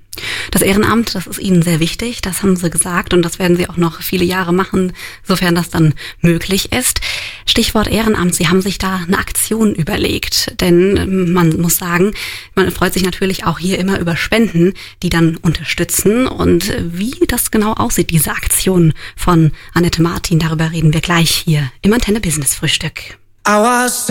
Das 0.51 0.63
Ehrenamt, 0.63 1.15
das 1.15 1.27
ist 1.27 1.39
Ihnen 1.39 1.63
sehr 1.63 1.81
wichtig, 1.81 2.21
das 2.21 2.43
haben 2.43 2.57
Sie 2.57 2.71
gesagt 2.71 3.15
und 3.15 3.23
das 3.23 3.39
werden 3.39 3.57
Sie 3.57 3.69
auch 3.69 3.77
noch 3.77 4.03
viele 4.03 4.25
Jahre 4.25 4.53
machen, 4.53 4.93
sofern 5.25 5.55
das 5.55 5.71
dann 5.71 5.95
möglich 6.21 6.73
ist. 6.73 7.01
Stichwort 7.47 7.89
Ehrenamt, 7.89 8.35
Sie 8.35 8.49
haben 8.49 8.61
sich 8.61 8.79
da 8.79 9.01
eine 9.07 9.19
Aktion 9.19 9.75
überlegt, 9.75 10.61
denn 10.61 10.97
ähm, 10.97 11.33
man 11.33 11.61
muss 11.61 11.79
sagen, 11.79 12.13
man 12.55 12.71
freut 12.71 12.95
sich 12.95 13.05
natürlich 13.05 13.45
auch 13.45 13.59
hier 13.59 13.79
immer 13.79 13.99
über 13.99 14.17
Spenden, 14.17 14.75
die 15.03 15.09
dann 15.11 15.37
unterstützen 15.37 16.27
und 16.27 16.73
wie 16.81 17.15
das 17.27 17.51
genau 17.51 17.73
aussieht, 17.75 18.11
diese 18.11 18.31
Aktion 18.31 18.93
von 19.17 19.53
Annette 19.75 20.03
Martin, 20.03 20.39
darüber 20.39 20.73
reden 20.73 20.93
wir 20.93 21.01
gleich 21.01 21.31
hier 21.31 21.71
im 21.83 21.93
Antenne 21.93 22.21
Business 22.21 22.55
Frühstück. 22.55 23.19
I 23.47 23.57
was 23.57 24.11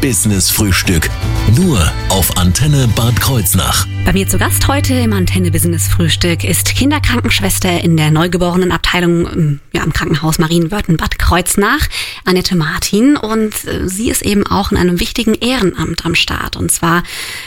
Business 0.00 0.50
Frühstück. 0.50 1.10
Nur 1.56 1.78
auf 2.08 2.36
Antenne 2.38 2.88
Bad 2.96 3.20
Kreuznach. 3.20 3.86
Bei 4.10 4.14
mir 4.14 4.26
zu 4.26 4.38
Gast 4.38 4.66
heute 4.66 4.94
im 4.94 5.12
Antenne 5.12 5.52
Business 5.52 5.86
Frühstück 5.86 6.42
ist 6.42 6.74
Kinderkrankenschwester 6.74 7.80
in 7.80 7.96
der 7.96 8.10
Neugeborenenabteilung 8.10 9.28
ähm, 9.28 9.60
ja, 9.72 9.84
im 9.84 9.92
Krankenhaus 9.92 10.40
Marienwörthen 10.40 10.96
Bad 10.96 11.20
Kreuznach, 11.20 11.86
Annette 12.24 12.56
Martin. 12.56 13.16
Und 13.16 13.52
äh, 13.66 13.88
sie 13.88 14.10
ist 14.10 14.22
eben 14.22 14.44
auch 14.44 14.72
in 14.72 14.78
einem 14.78 14.98
wichtigen 14.98 15.34
Ehrenamt 15.34 16.04
am 16.04 16.16
Start. 16.16 16.56
Und 16.56 16.72
zwar 16.72 17.04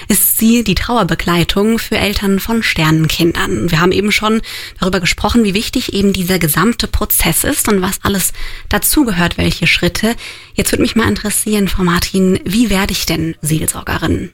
ist 0.07 0.37
sie 0.37 0.63
die 0.63 0.75
Trauerbegleitung 0.75 1.79
für 1.79 1.97
Eltern 1.97 2.39
von 2.39 2.63
Sternenkindern. 2.63 3.69
Wir 3.69 3.81
haben 3.81 3.91
eben 3.91 4.13
schon 4.13 4.41
darüber 4.79 5.01
gesprochen, 5.01 5.43
wie 5.43 5.53
wichtig 5.53 5.91
eben 5.91 6.13
dieser 6.13 6.39
gesamte 6.39 6.87
Prozess 6.87 7.43
ist 7.43 7.67
und 7.67 7.81
was 7.81 7.99
alles 8.03 8.31
dazugehört, 8.69 9.37
welche 9.37 9.67
Schritte. 9.67 10.15
Jetzt 10.53 10.71
würde 10.71 10.83
mich 10.83 10.95
mal 10.95 11.09
interessieren, 11.09 11.67
Frau 11.67 11.83
Martin, 11.83 12.39
wie 12.45 12.69
werde 12.69 12.93
ich 12.93 13.05
denn 13.05 13.35
Seelsorgerin? 13.41 14.31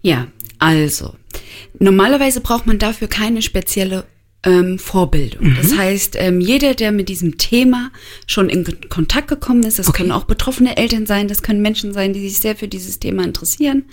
Ja, 0.00 0.28
also, 0.58 1.14
normalerweise 1.78 2.40
braucht 2.40 2.66
man 2.66 2.78
dafür 2.78 3.08
keine 3.08 3.42
spezielle 3.42 4.04
ähm, 4.44 4.78
Vorbildung. 4.78 5.48
Mhm. 5.48 5.56
Das 5.56 5.76
heißt, 5.76 6.14
ähm, 6.16 6.40
jeder, 6.40 6.74
der 6.74 6.92
mit 6.92 7.08
diesem 7.08 7.38
Thema 7.38 7.90
schon 8.26 8.48
in 8.48 8.64
Kontakt 8.88 9.28
gekommen 9.28 9.64
ist, 9.64 9.78
das 9.80 9.88
okay. 9.88 9.98
können 9.98 10.12
auch 10.12 10.24
betroffene 10.24 10.76
Eltern 10.76 11.06
sein, 11.06 11.26
das 11.26 11.42
können 11.42 11.60
Menschen 11.60 11.92
sein, 11.92 12.12
die 12.12 12.28
sich 12.28 12.38
sehr 12.38 12.54
für 12.54 12.68
dieses 12.68 13.00
Thema 13.00 13.24
interessieren, 13.24 13.84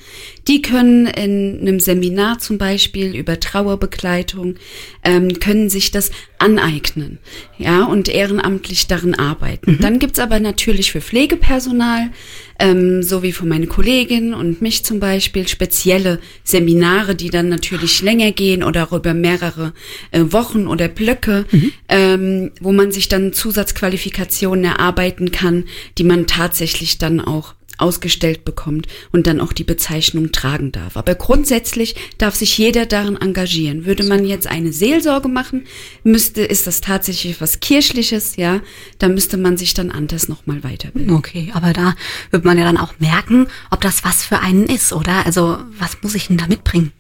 die 0.48 0.62
können 0.62 1.08
in 1.08 1.62
einem 1.62 1.80
Seminar 1.80 2.38
zum 2.38 2.60
Beispiel 2.60 3.16
über 3.16 3.40
Trauerbegleitung, 3.40 4.56
ähm, 5.04 5.40
können 5.40 5.70
sich 5.70 5.90
das 5.90 6.12
aneignen, 6.38 7.20
ja, 7.58 7.86
und 7.86 8.10
ehrenamtlich 8.10 8.88
darin 8.88 9.16
arbeiten. 9.16 9.74
Mhm. 9.74 9.80
Dann 9.80 10.00
gibt's 10.00 10.20
aber 10.20 10.40
natürlich 10.40 10.92
für 10.92 11.02
Pflegepersonal, 11.02 12.12
ähm, 12.60 13.04
so 13.04 13.24
wie 13.24 13.32
von 13.32 13.48
meinen 13.48 13.70
Kolleginnen 13.70 14.34
und 14.34 14.62
mich 14.62 14.84
zum 14.84 15.00
Beispiel, 15.00 15.48
spezielle 15.48 16.20
Seminare, 16.44 17.16
die 17.16 17.30
dann 17.30 17.50
natürlich 17.50 18.02
länger 18.02 18.32
gehen 18.32 18.64
oder 18.64 18.84
auch 18.84 18.94
über 18.94 19.14
mehrere 19.14 19.74
äh, 20.12 20.22
Wochen 20.30 20.68
oder 20.68 20.88
Blöcke, 20.88 21.46
mhm. 21.52 21.72
ähm, 21.90 22.52
wo 22.60 22.72
man 22.72 22.92
sich 22.92 23.08
dann 23.08 23.34
Zusatzqualifikationen 23.34 24.66
erarbeiten 24.66 25.32
kann, 25.32 25.66
die 25.98 26.04
man 26.04 26.28
tatsächlich 26.28 26.98
dann 26.98 27.20
auch 27.20 27.54
ausgestellt 27.78 28.46
bekommt 28.46 28.88
und 29.12 29.28
dann 29.28 29.42
auch 29.42 29.54
die 29.54 29.64
Bezeichnung 29.64 30.32
tragen 30.32 30.72
darf. 30.72 30.98
Aber 30.98 31.16
grundsätzlich 31.16 31.96
darf 32.18 32.36
sich 32.36 32.58
jeder 32.58 32.86
darin 32.86 33.18
engagieren. 33.18 33.86
Würde 33.86 34.04
man 34.04 34.26
jetzt 34.26 34.48
eine 34.48 34.72
Seelsorge 34.72 35.28
machen, 35.28 35.66
müsste, 36.04 36.42
ist 36.42 36.68
das 36.68 36.82
tatsächlich 36.82 37.42
was 37.42 37.60
Kirchliches, 37.60 38.36
ja, 38.36 38.62
da 39.00 39.08
müsste 39.08 39.38
man 39.38 39.58
sich 39.58 39.74
dann 39.74 39.92
anders 39.92 40.28
nochmal 40.28 40.64
weiterbilden. 40.64 41.16
Okay, 41.16 41.52
aber 41.54 41.74
da 41.74 41.96
wird 42.32 42.46
man 42.46 42.58
ja 42.58 42.64
dann 42.64 42.78
auch 42.78 42.94
merken, 43.00 43.48
ob 43.72 43.82
das 43.82 44.04
was 44.04 44.24
für 44.24 44.40
einen 44.40 44.66
ist, 44.66 44.94
oder? 44.94 45.26
Also, 45.26 45.58
was 45.80 45.98
muss 46.02 46.16
ich 46.16 46.28
denn 46.28 46.38
da 46.38 46.48
mitbringen? 46.48 46.92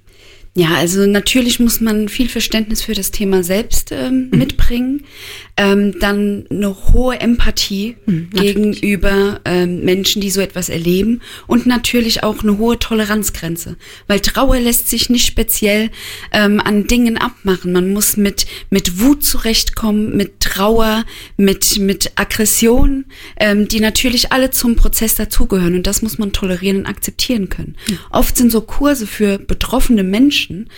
Ja, 0.57 0.75
also 0.75 1.05
natürlich 1.05 1.59
muss 1.59 1.81
man 1.81 2.07
viel 2.07 2.29
Verständnis 2.29 2.81
für 2.81 2.93
das 2.93 3.11
Thema 3.11 3.43
selbst 3.43 3.91
ähm, 3.91 4.29
mhm. 4.31 4.37
mitbringen, 4.37 5.03
ähm, 5.57 5.99
dann 5.99 6.45
eine 6.49 6.93
hohe 6.93 7.19
Empathie 7.19 7.97
mhm, 8.05 8.29
gegenüber 8.29 9.41
ähm, 9.43 9.83
Menschen, 9.83 10.21
die 10.21 10.29
so 10.29 10.39
etwas 10.39 10.69
erleben 10.69 11.19
und 11.45 11.65
natürlich 11.65 12.23
auch 12.23 12.41
eine 12.41 12.57
hohe 12.57 12.79
Toleranzgrenze, 12.79 13.75
weil 14.07 14.21
Trauer 14.21 14.57
lässt 14.57 14.89
sich 14.89 15.09
nicht 15.09 15.25
speziell 15.25 15.91
ähm, 16.31 16.61
an 16.61 16.87
Dingen 16.87 17.17
abmachen. 17.17 17.73
Man 17.73 17.91
muss 17.91 18.15
mit 18.15 18.45
mit 18.69 19.01
Wut 19.01 19.25
zurechtkommen, 19.25 20.15
mit 20.15 20.39
Trauer, 20.39 21.03
mit 21.35 21.79
mit 21.79 22.13
Aggression, 22.15 23.03
ähm, 23.41 23.67
die 23.67 23.81
natürlich 23.81 24.31
alle 24.31 24.51
zum 24.51 24.77
Prozess 24.77 25.15
dazugehören 25.15 25.75
und 25.75 25.85
das 25.85 26.01
muss 26.01 26.17
man 26.17 26.31
tolerieren 26.31 26.77
und 26.77 26.85
akzeptieren 26.85 27.49
können. 27.49 27.75
Mhm. 27.89 27.99
Oft 28.09 28.37
sind 28.37 28.53
so 28.53 28.61
Kurse 28.61 29.05
für 29.05 29.37
betroffene 29.37 30.03
Menschen 30.03 30.44
Menschen, 30.45 30.69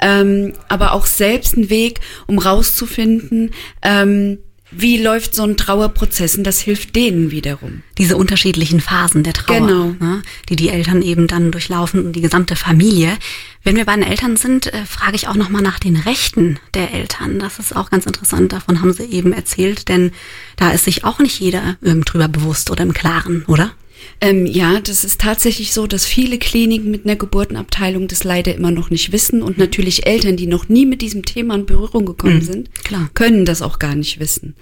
ähm, 0.00 0.52
aber 0.68 0.92
auch 0.92 1.06
selbst 1.06 1.56
einen 1.56 1.70
Weg, 1.70 2.00
um 2.26 2.38
rauszufinden, 2.38 3.50
ähm, 3.82 4.38
wie 4.72 5.00
läuft 5.00 5.32
so 5.34 5.44
ein 5.44 5.56
Trauerprozess 5.56 6.36
und 6.36 6.44
das 6.44 6.58
hilft 6.60 6.96
denen 6.96 7.30
wiederum. 7.30 7.82
Diese 7.98 8.16
unterschiedlichen 8.16 8.80
Phasen 8.80 9.22
der 9.22 9.32
Trauer, 9.32 9.60
genau. 9.60 9.84
ne, 10.00 10.22
die 10.48 10.56
die 10.56 10.70
Eltern 10.70 11.02
eben 11.02 11.28
dann 11.28 11.52
durchlaufen 11.52 12.04
und 12.04 12.12
die 12.14 12.20
gesamte 12.20 12.56
Familie. 12.56 13.16
Wenn 13.62 13.76
wir 13.76 13.84
bei 13.84 13.94
den 13.94 14.02
Eltern 14.02 14.36
sind, 14.36 14.72
äh, 14.74 14.84
frage 14.84 15.14
ich 15.14 15.28
auch 15.28 15.36
nochmal 15.36 15.62
nach 15.62 15.78
den 15.78 15.96
Rechten 15.96 16.58
der 16.74 16.92
Eltern. 16.92 17.38
Das 17.38 17.60
ist 17.60 17.76
auch 17.76 17.90
ganz 17.90 18.06
interessant, 18.06 18.52
davon 18.52 18.80
haben 18.80 18.92
Sie 18.92 19.04
eben 19.04 19.32
erzählt, 19.32 19.88
denn 19.88 20.10
da 20.56 20.70
ist 20.70 20.84
sich 20.84 21.04
auch 21.04 21.20
nicht 21.20 21.38
jeder 21.38 21.76
ähm, 21.84 22.04
drüber 22.04 22.26
bewusst 22.26 22.70
oder 22.70 22.82
im 22.82 22.92
Klaren, 22.92 23.44
oder? 23.46 23.72
Ähm, 24.20 24.46
ja, 24.46 24.80
das 24.80 25.04
ist 25.04 25.20
tatsächlich 25.20 25.72
so, 25.72 25.86
dass 25.86 26.06
viele 26.06 26.38
Kliniken 26.38 26.90
mit 26.90 27.04
einer 27.04 27.16
Geburtenabteilung 27.16 28.08
das 28.08 28.24
leider 28.24 28.54
immer 28.54 28.70
noch 28.70 28.90
nicht 28.90 29.12
wissen 29.12 29.42
und 29.42 29.58
natürlich 29.58 30.06
Eltern, 30.06 30.36
die 30.36 30.46
noch 30.46 30.68
nie 30.68 30.86
mit 30.86 31.02
diesem 31.02 31.24
Thema 31.24 31.54
in 31.54 31.66
Berührung 31.66 32.06
gekommen 32.06 32.36
mhm, 32.36 32.42
sind, 32.42 32.84
klar. 32.84 33.10
können 33.14 33.44
das 33.44 33.60
auch 33.60 33.78
gar 33.78 33.94
nicht 33.94 34.18
wissen. 34.18 34.54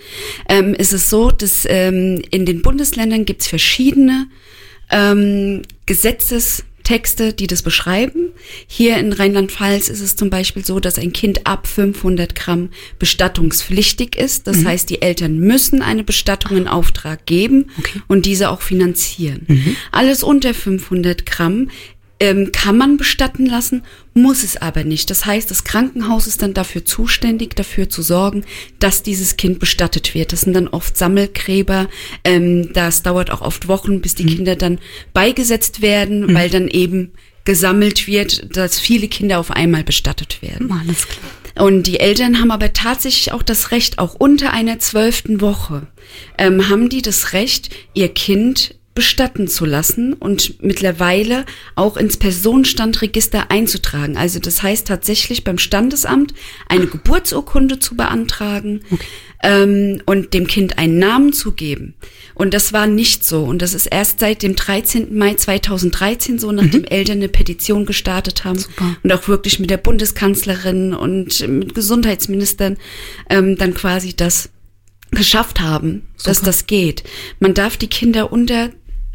Ähm, 0.48 0.74
es 0.76 0.92
ist 0.92 1.08
so, 1.08 1.30
dass 1.30 1.66
ähm, 1.68 2.22
in 2.30 2.46
den 2.46 2.62
Bundesländern 2.62 3.24
gibt 3.24 3.42
es 3.42 3.48
verschiedene 3.48 4.26
ähm, 4.90 5.62
Gesetzes 5.86 6.64
Texte, 6.84 7.32
die 7.32 7.46
das 7.46 7.62
beschreiben. 7.62 8.30
Hier 8.66 8.98
in 8.98 9.12
Rheinland-Pfalz 9.12 9.88
ist 9.88 10.00
es 10.00 10.16
zum 10.16 10.30
Beispiel 10.30 10.64
so, 10.64 10.78
dass 10.78 10.98
ein 10.98 11.12
Kind 11.12 11.46
ab 11.46 11.66
500 11.66 12.34
Gramm 12.34 12.68
bestattungspflichtig 12.98 14.16
ist. 14.16 14.46
Das 14.46 14.58
mhm. 14.58 14.68
heißt, 14.68 14.90
die 14.90 15.02
Eltern 15.02 15.38
müssen 15.38 15.82
eine 15.82 16.04
Bestattung 16.04 16.56
in 16.56 16.68
Auftrag 16.68 17.26
geben 17.26 17.70
okay. 17.78 18.00
und 18.06 18.26
diese 18.26 18.50
auch 18.50 18.60
finanzieren. 18.60 19.46
Mhm. 19.48 19.76
Alles 19.90 20.22
unter 20.22 20.54
500 20.54 21.26
Gramm 21.26 21.70
ähm, 22.24 22.52
kann 22.52 22.78
man 22.78 22.96
bestatten 22.96 23.44
lassen, 23.44 23.82
muss 24.14 24.44
es 24.44 24.56
aber 24.56 24.82
nicht. 24.82 25.10
Das 25.10 25.26
heißt, 25.26 25.50
das 25.50 25.64
Krankenhaus 25.64 26.26
ist 26.26 26.40
dann 26.40 26.54
dafür 26.54 26.82
zuständig, 26.86 27.54
dafür 27.54 27.90
zu 27.90 28.00
sorgen, 28.00 28.46
dass 28.78 29.02
dieses 29.02 29.36
Kind 29.36 29.58
bestattet 29.58 30.14
wird. 30.14 30.32
Das 30.32 30.40
sind 30.40 30.54
dann 30.54 30.68
oft 30.68 30.96
Sammelgräber. 30.96 31.86
Ähm, 32.24 32.72
das 32.72 33.02
dauert 33.02 33.30
auch 33.30 33.42
oft 33.42 33.68
Wochen, 33.68 34.00
bis 34.00 34.14
die 34.14 34.24
mhm. 34.24 34.28
Kinder 34.28 34.56
dann 34.56 34.78
beigesetzt 35.12 35.82
werden, 35.82 36.28
mhm. 36.28 36.34
weil 36.34 36.48
dann 36.48 36.68
eben 36.68 37.12
gesammelt 37.44 38.06
wird, 38.06 38.56
dass 38.56 38.80
viele 38.80 39.08
Kinder 39.08 39.38
auf 39.38 39.50
einmal 39.50 39.84
bestattet 39.84 40.40
werden. 40.40 40.72
Alles 40.72 41.06
klar. 41.06 41.66
Und 41.66 41.86
die 41.86 42.00
Eltern 42.00 42.40
haben 42.40 42.50
aber 42.50 42.72
tatsächlich 42.72 43.32
auch 43.32 43.42
das 43.42 43.70
Recht, 43.70 43.98
auch 43.98 44.14
unter 44.14 44.54
einer 44.54 44.78
zwölften 44.78 45.42
Woche, 45.42 45.86
ähm, 46.38 46.70
haben 46.70 46.88
die 46.88 47.02
das 47.02 47.34
Recht, 47.34 47.68
ihr 47.92 48.08
Kind 48.08 48.76
bestatten 48.94 49.48
zu 49.48 49.64
lassen 49.64 50.12
und 50.12 50.62
mittlerweile 50.62 51.44
auch 51.74 51.96
ins 51.96 52.16
Personenstandregister 52.16 53.50
einzutragen. 53.50 54.16
Also 54.16 54.38
das 54.38 54.62
heißt 54.62 54.86
tatsächlich 54.86 55.42
beim 55.42 55.58
Standesamt 55.58 56.32
eine 56.68 56.86
Geburtsurkunde 56.86 57.80
zu 57.80 57.96
beantragen 57.96 58.82
okay. 58.92 59.04
ähm, 59.42 60.00
und 60.06 60.32
dem 60.32 60.46
Kind 60.46 60.78
einen 60.78 61.00
Namen 61.00 61.32
zu 61.32 61.52
geben. 61.52 61.94
Und 62.34 62.54
das 62.54 62.72
war 62.72 62.86
nicht 62.86 63.24
so. 63.24 63.42
Und 63.42 63.62
das 63.62 63.74
ist 63.74 63.86
erst 63.86 64.20
seit 64.20 64.42
dem 64.42 64.54
13. 64.54 65.16
Mai 65.16 65.34
2013 65.34 66.38
so, 66.38 66.52
nachdem 66.52 66.82
mhm. 66.82 66.88
Eltern 66.88 67.18
eine 67.18 67.28
Petition 67.28 67.86
gestartet 67.86 68.44
haben 68.44 68.58
Super. 68.58 68.96
und 69.02 69.12
auch 69.12 69.26
wirklich 69.26 69.58
mit 69.58 69.70
der 69.70 69.78
Bundeskanzlerin 69.78 70.94
und 70.94 71.46
mit 71.48 71.74
Gesundheitsministern 71.74 72.76
ähm, 73.28 73.56
dann 73.56 73.74
quasi 73.74 74.14
das 74.14 74.50
geschafft 75.10 75.60
haben, 75.60 76.06
Super. 76.16 76.30
dass 76.30 76.42
das 76.42 76.66
geht. 76.66 77.02
Man 77.40 77.54
darf 77.54 77.76
die 77.76 77.88
Kinder 77.88 78.32
unter 78.32 78.70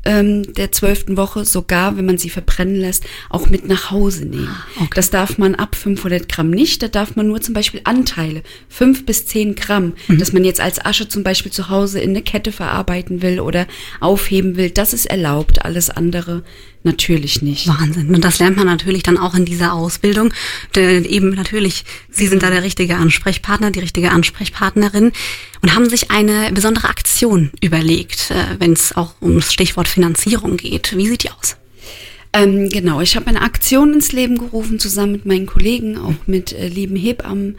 ähm, 0.05 0.53
der 0.53 0.71
zwölften 0.71 1.17
Woche 1.17 1.45
sogar, 1.45 1.97
wenn 1.97 2.05
man 2.05 2.17
sie 2.17 2.29
verbrennen 2.29 2.75
lässt, 2.75 3.03
auch 3.29 3.49
mit 3.49 3.67
nach 3.67 3.91
Hause 3.91 4.25
nehmen. 4.25 4.49
Ah, 4.49 4.63
okay. 4.83 4.89
Das 4.95 5.09
darf 5.09 5.37
man 5.37 5.55
ab 5.55 5.75
500 5.75 6.29
Gramm 6.29 6.49
nicht. 6.49 6.81
Da 6.81 6.87
darf 6.87 7.15
man 7.15 7.27
nur 7.27 7.41
zum 7.41 7.53
Beispiel 7.53 7.81
Anteile, 7.83 8.43
fünf 8.69 9.05
bis 9.05 9.25
zehn 9.25 9.55
Gramm, 9.55 9.93
Mhm. 10.07 10.17
dass 10.19 10.31
man 10.33 10.43
jetzt 10.45 10.61
als 10.61 10.83
Asche 10.83 11.07
zum 11.09 11.23
Beispiel 11.23 11.51
zu 11.51 11.69
Hause 11.69 11.99
in 11.99 12.11
eine 12.11 12.21
Kette 12.21 12.51
verarbeiten 12.51 13.21
will 13.21 13.39
oder 13.39 13.67
aufheben 13.99 14.55
will. 14.55 14.69
Das 14.69 14.93
ist 14.93 15.05
erlaubt. 15.05 15.65
Alles 15.65 15.89
andere 15.89 16.43
natürlich 16.83 17.41
nicht. 17.41 17.67
Wahnsinn. 17.67 18.13
Und 18.13 18.23
das 18.23 18.39
lernt 18.39 18.57
man 18.57 18.65
natürlich 18.65 19.03
dann 19.03 19.17
auch 19.17 19.35
in 19.35 19.45
dieser 19.45 19.73
Ausbildung. 19.73 20.33
Denn 20.75 21.05
eben 21.05 21.31
natürlich, 21.31 21.83
Sie 22.09 22.27
sind 22.27 22.43
da 22.43 22.49
der 22.49 22.63
richtige 22.63 22.95
Ansprechpartner, 22.95 23.71
die 23.71 23.79
richtige 23.79 24.11
Ansprechpartnerin 24.11 25.11
und 25.61 25.75
haben 25.75 25.89
sich 25.89 26.11
eine 26.11 26.51
besondere 26.53 26.89
Aktion 26.89 27.51
überlegt, 27.61 28.31
äh, 28.31 28.59
wenn 28.59 28.73
es 28.73 28.95
auch 28.95 29.15
ums 29.21 29.51
Stichwort 29.51 29.87
Finanzierung 29.87 30.57
geht. 30.57 30.95
Wie 30.95 31.07
sieht 31.07 31.23
die 31.23 31.31
aus? 31.31 31.57
Ähm, 32.31 32.69
genau, 32.69 33.01
ich 33.01 33.15
habe 33.15 33.27
eine 33.27 33.41
Aktion 33.41 33.93
ins 33.93 34.11
Leben 34.11 34.37
gerufen, 34.37 34.79
zusammen 34.79 35.13
mit 35.13 35.25
meinen 35.25 35.45
Kollegen, 35.47 35.97
auch 35.97 36.27
mit 36.27 36.53
äh, 36.53 36.67
lieben 36.67 36.95
Hebammen. 36.95 37.57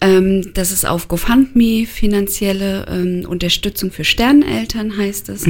Ähm, 0.00 0.52
das 0.52 0.72
ist 0.72 0.86
auf 0.86 1.08
GoFundMe, 1.08 1.86
finanzielle 1.86 2.86
ähm, 2.88 3.24
Unterstützung 3.26 3.90
für 3.90 4.04
Sterneneltern 4.04 4.96
heißt 4.96 5.30
es. 5.30 5.46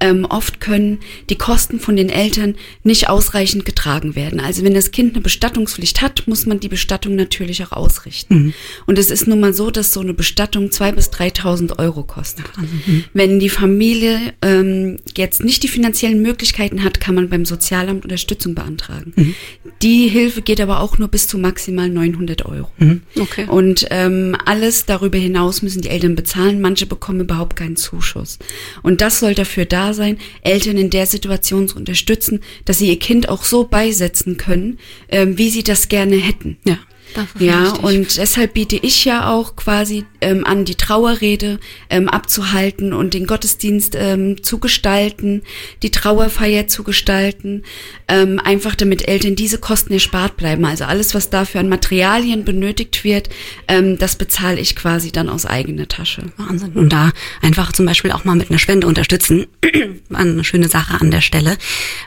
Ähm, 0.00 0.24
oft 0.24 0.60
können 0.60 1.00
die 1.28 1.36
Kosten 1.36 1.80
von 1.80 1.96
den 1.96 2.08
Eltern 2.08 2.54
nicht 2.82 3.08
ausreichend 3.10 3.66
getragen 3.66 4.16
werden. 4.16 4.40
Also 4.40 4.64
wenn 4.64 4.72
das 4.72 4.90
Kind 4.90 5.14
eine 5.14 5.22
Bestattungspflicht 5.22 6.00
hat, 6.00 6.26
muss 6.26 6.46
man 6.46 6.60
die 6.60 6.68
Bestattung 6.68 7.14
natürlich 7.14 7.62
auch 7.64 7.72
ausrichten. 7.72 8.54
Und 8.86 8.98
es 8.98 9.10
ist 9.10 9.26
nun 9.26 9.40
mal 9.40 9.52
so, 9.52 9.70
dass 9.70 9.92
so 9.92 10.00
eine 10.00 10.14
Bestattung 10.14 10.70
zwei 10.70 10.92
bis 10.92 11.10
3.000 11.10 11.78
Euro 11.78 12.02
kostet. 12.02 12.46
Wenn 13.12 13.38
die 13.38 13.50
Familie 13.50 14.18
ähm, 14.40 14.96
jetzt 15.16 15.44
nicht 15.44 15.62
die 15.62 15.68
finanziellen 15.68 16.22
Möglichkeiten 16.22 16.84
hat, 16.84 17.00
kann 17.00 17.14
man 17.14 17.28
beim 17.28 17.44
Sozialamt 17.44 18.04
Unterstützung 18.04 18.54
beantragen. 18.54 19.34
Die 19.82 20.08
Hilfe 20.08 20.40
geht 20.40 20.60
aber 20.60 20.80
auch 20.80 20.96
nur 20.96 21.08
bis 21.08 21.26
zu 21.26 21.36
maximal 21.36 21.88
900 21.88 22.46
Euro. 22.46 22.70
Okay. 23.18 23.46
Und 23.46 23.89
ähm, 23.90 24.36
alles 24.44 24.86
darüber 24.86 25.18
hinaus 25.18 25.62
müssen 25.62 25.82
die 25.82 25.88
Eltern 25.88 26.14
bezahlen. 26.14 26.60
Manche 26.60 26.86
bekommen 26.86 27.20
überhaupt 27.20 27.56
keinen 27.56 27.76
Zuschuss. 27.76 28.38
Und 28.82 29.00
das 29.00 29.20
soll 29.20 29.34
dafür 29.34 29.64
da 29.64 29.92
sein, 29.92 30.18
Eltern 30.42 30.78
in 30.78 30.90
der 30.90 31.06
Situation 31.06 31.68
zu 31.68 31.76
unterstützen, 31.76 32.40
dass 32.64 32.78
sie 32.78 32.88
ihr 32.88 32.98
Kind 32.98 33.28
auch 33.28 33.44
so 33.44 33.64
beisetzen 33.64 34.36
können, 34.36 34.78
ähm, 35.08 35.36
wie 35.38 35.50
sie 35.50 35.62
das 35.62 35.88
gerne 35.88 36.16
hätten. 36.16 36.56
Ja, 36.64 36.78
ist 37.34 37.40
Ja, 37.40 37.72
und 37.72 38.16
deshalb 38.16 38.54
biete 38.54 38.76
ich 38.76 39.04
ja 39.04 39.30
auch 39.30 39.56
quasi 39.56 40.04
ähm, 40.20 40.44
an, 40.44 40.64
die 40.64 40.74
Trauerrede 40.74 41.58
ähm, 41.88 42.08
abzuhalten 42.08 42.92
und 42.92 43.14
den 43.14 43.26
Gottesdienst 43.26 43.94
ähm, 43.96 44.42
zu 44.42 44.58
gestalten, 44.58 45.42
die 45.82 45.90
Trauerfeier 45.90 46.68
zu 46.68 46.84
gestalten, 46.84 47.62
ähm, 48.08 48.40
einfach 48.42 48.74
damit 48.74 49.08
Eltern 49.08 49.36
diese 49.36 49.58
Kosten 49.58 49.92
erspart 49.92 50.36
bleiben. 50.36 50.64
Also 50.64 50.84
alles, 50.84 51.14
was 51.14 51.30
dafür 51.30 51.60
an 51.60 51.68
Materialien 51.68 52.44
benötigt 52.44 53.04
wird, 53.04 53.30
ähm, 53.68 53.98
das 53.98 54.16
bezahle 54.16 54.60
ich 54.60 54.76
quasi 54.76 55.12
dann 55.12 55.28
aus 55.28 55.46
eigener 55.46 55.88
Tasche. 55.88 56.24
Wahnsinn. 56.36 56.72
Und 56.72 56.92
da 56.92 57.12
einfach 57.42 57.72
zum 57.72 57.86
Beispiel 57.86 58.12
auch 58.12 58.24
mal 58.24 58.36
mit 58.36 58.50
einer 58.50 58.58
Spende 58.58 58.86
unterstützen. 58.86 59.46
Eine 60.12 60.44
schöne 60.44 60.68
Sache 60.68 61.00
an 61.00 61.10
der 61.10 61.20
Stelle. 61.20 61.56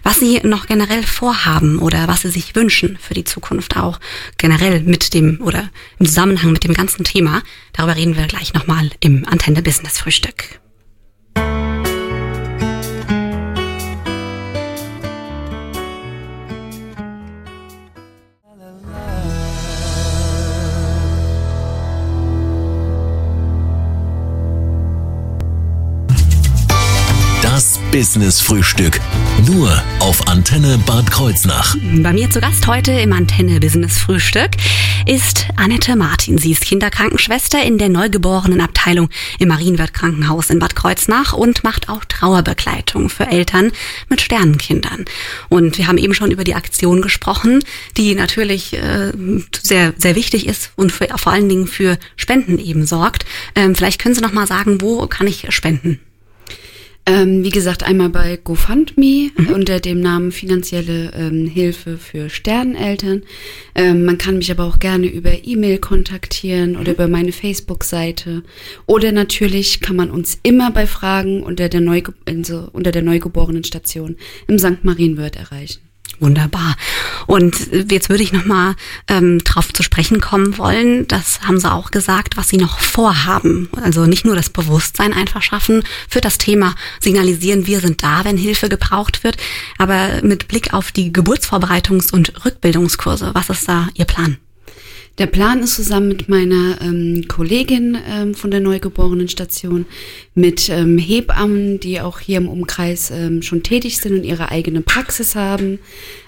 Was 0.03 0.19
Sie 0.19 0.39
noch 0.43 0.67
generell 0.67 1.03
vorhaben 1.03 1.79
oder 1.79 2.07
was 2.07 2.21
Sie 2.21 2.29
sich 2.29 2.55
wünschen 2.55 2.97
für 3.01 3.13
die 3.13 3.23
Zukunft 3.23 3.77
auch 3.77 3.99
generell 4.37 4.81
mit 4.93 5.15
dem 5.15 5.41
oder 5.41 5.71
im 5.97 6.05
Zusammenhang 6.05 6.51
mit 6.51 6.63
dem 6.63 6.75
ganzen 6.75 7.03
Thema, 7.03 7.41
darüber 7.73 7.95
reden 7.95 8.15
wir 8.15 8.27
gleich 8.27 8.53
nochmal 8.53 8.91
im 8.99 9.27
Antenne 9.27 9.63
Business 9.63 9.97
Frühstück. 9.97 10.62
Business 27.93 28.41
Frühstück. 28.41 28.99
Nur 29.45 29.69
auf 29.99 30.27
Antenne 30.27 30.79
Bad 30.83 31.11
Kreuznach. 31.11 31.75
Bei 31.97 32.11
mir 32.11 32.27
zu 32.27 32.41
Gast 32.41 32.65
heute 32.65 32.91
im 32.91 33.13
Antenne 33.13 33.59
Business 33.59 33.99
Frühstück 33.99 34.49
ist 35.05 35.45
Annette 35.57 35.95
Martin. 35.95 36.39
Sie 36.39 36.53
ist 36.53 36.65
Kinderkrankenschwester 36.65 37.61
in 37.61 37.77
der 37.77 37.89
Neugeborenenabteilung 37.89 39.09
im 39.37 39.47
Marienwirt 39.47 39.93
Krankenhaus 39.93 40.49
in 40.49 40.57
Bad 40.57 40.75
Kreuznach 40.75 41.33
und 41.33 41.63
macht 41.63 41.87
auch 41.87 42.03
Trauerbegleitung 42.03 43.09
für 43.09 43.27
Eltern 43.27 43.71
mit 44.09 44.21
Sternenkindern. 44.21 45.05
Und 45.49 45.77
wir 45.77 45.87
haben 45.87 45.99
eben 45.99 46.15
schon 46.15 46.31
über 46.31 46.43
die 46.43 46.55
Aktion 46.55 47.03
gesprochen, 47.03 47.63
die 47.95 48.15
natürlich 48.15 48.73
äh, 48.73 49.11
sehr, 49.61 49.93
sehr 49.97 50.15
wichtig 50.15 50.47
ist 50.47 50.71
und 50.75 50.91
für, 50.91 51.09
vor 51.15 51.31
allen 51.31 51.47
Dingen 51.47 51.67
für 51.67 51.99
Spenden 52.15 52.57
eben 52.57 52.87
sorgt. 52.87 53.25
Ähm, 53.53 53.75
vielleicht 53.75 54.01
können 54.01 54.15
Sie 54.15 54.21
noch 54.21 54.33
mal 54.33 54.47
sagen, 54.47 54.81
wo 54.81 55.05
kann 55.05 55.27
ich 55.27 55.45
spenden? 55.49 55.99
Ähm, 57.05 57.43
wie 57.43 57.49
gesagt, 57.49 57.83
einmal 57.83 58.09
bei 58.09 58.37
GoFundMe 58.41 59.31
unter 59.53 59.81
dem 59.81 59.99
Namen 59.99 60.31
finanzielle 60.31 61.11
ähm, 61.13 61.47
Hilfe 61.47 61.97
für 61.97 62.29
Sterneneltern. 62.29 63.23
Ähm, 63.75 64.05
man 64.05 64.17
kann 64.17 64.37
mich 64.37 64.49
aber 64.51 64.63
auch 64.63 64.79
gerne 64.79 65.07
über 65.07 65.31
E-Mail 65.43 65.79
kontaktieren 65.79 66.77
oder 66.77 66.93
über 66.93 67.09
meine 67.09 67.33
Facebook-Seite. 67.33 68.43
Oder 68.85 69.11
natürlich 69.11 69.81
kann 69.81 69.97
man 69.97 70.11
uns 70.11 70.39
immer 70.43 70.71
bei 70.71 70.87
Fragen 70.87 71.43
unter 71.43 71.67
der, 71.67 71.81
Neuge 71.81 72.13
also 72.25 72.69
unter 72.71 72.91
der 72.91 73.01
Neugeborenenstation 73.01 74.15
im 74.47 74.57
St. 74.57 74.83
Marienwirt 74.83 75.35
erreichen. 75.35 75.81
Wunderbar. 76.19 76.75
Und 77.25 77.55
jetzt 77.91 78.09
würde 78.09 78.23
ich 78.23 78.33
nochmal 78.33 78.75
ähm, 79.07 79.39
drauf 79.43 79.73
zu 79.73 79.83
sprechen 79.83 80.21
kommen 80.21 80.57
wollen. 80.57 81.07
Das 81.07 81.41
haben 81.41 81.59
Sie 81.59 81.71
auch 81.71 81.91
gesagt, 81.91 82.37
was 82.37 82.49
Sie 82.49 82.57
noch 82.57 82.79
vorhaben. 82.79 83.69
Also 83.81 84.05
nicht 84.05 84.25
nur 84.25 84.35
das 84.35 84.49
Bewusstsein 84.49 85.13
einfach 85.13 85.41
schaffen 85.41 85.83
für 86.07 86.21
das 86.21 86.37
Thema 86.37 86.75
signalisieren, 86.99 87.67
wir 87.67 87.79
sind 87.79 88.03
da, 88.03 88.23
wenn 88.25 88.37
Hilfe 88.37 88.69
gebraucht 88.69 89.23
wird, 89.23 89.37
aber 89.77 90.21
mit 90.23 90.47
Blick 90.47 90.73
auf 90.73 90.91
die 90.91 91.11
Geburtsvorbereitungs- 91.11 92.13
und 92.13 92.45
Rückbildungskurse. 92.45 93.31
Was 93.33 93.49
ist 93.49 93.67
da 93.67 93.87
Ihr 93.95 94.05
Plan? 94.05 94.37
Der 95.19 95.27
Plan 95.27 95.61
ist 95.61 95.75
zusammen 95.75 96.07
mit 96.07 96.27
meiner 96.27 96.81
ähm, 96.81 97.27
Kollegin 97.27 97.95
ähm, 98.09 98.33
von 98.33 98.49
der 98.49 98.61
Neugeborenenstation, 98.61 99.85
mit 100.33 100.69
ähm, 100.69 100.97
Hebammen, 100.97 101.79
die 101.79 102.01
auch 102.01 102.19
hier 102.19 102.37
im 102.37 102.49
Umkreis 102.49 103.11
ähm, 103.11 103.43
schon 103.43 103.61
tätig 103.61 103.99
sind 103.99 104.13
und 104.13 104.23
ihre 104.23 104.49
eigene 104.49 104.81
Praxis 104.81 105.35
haben, 105.35 105.77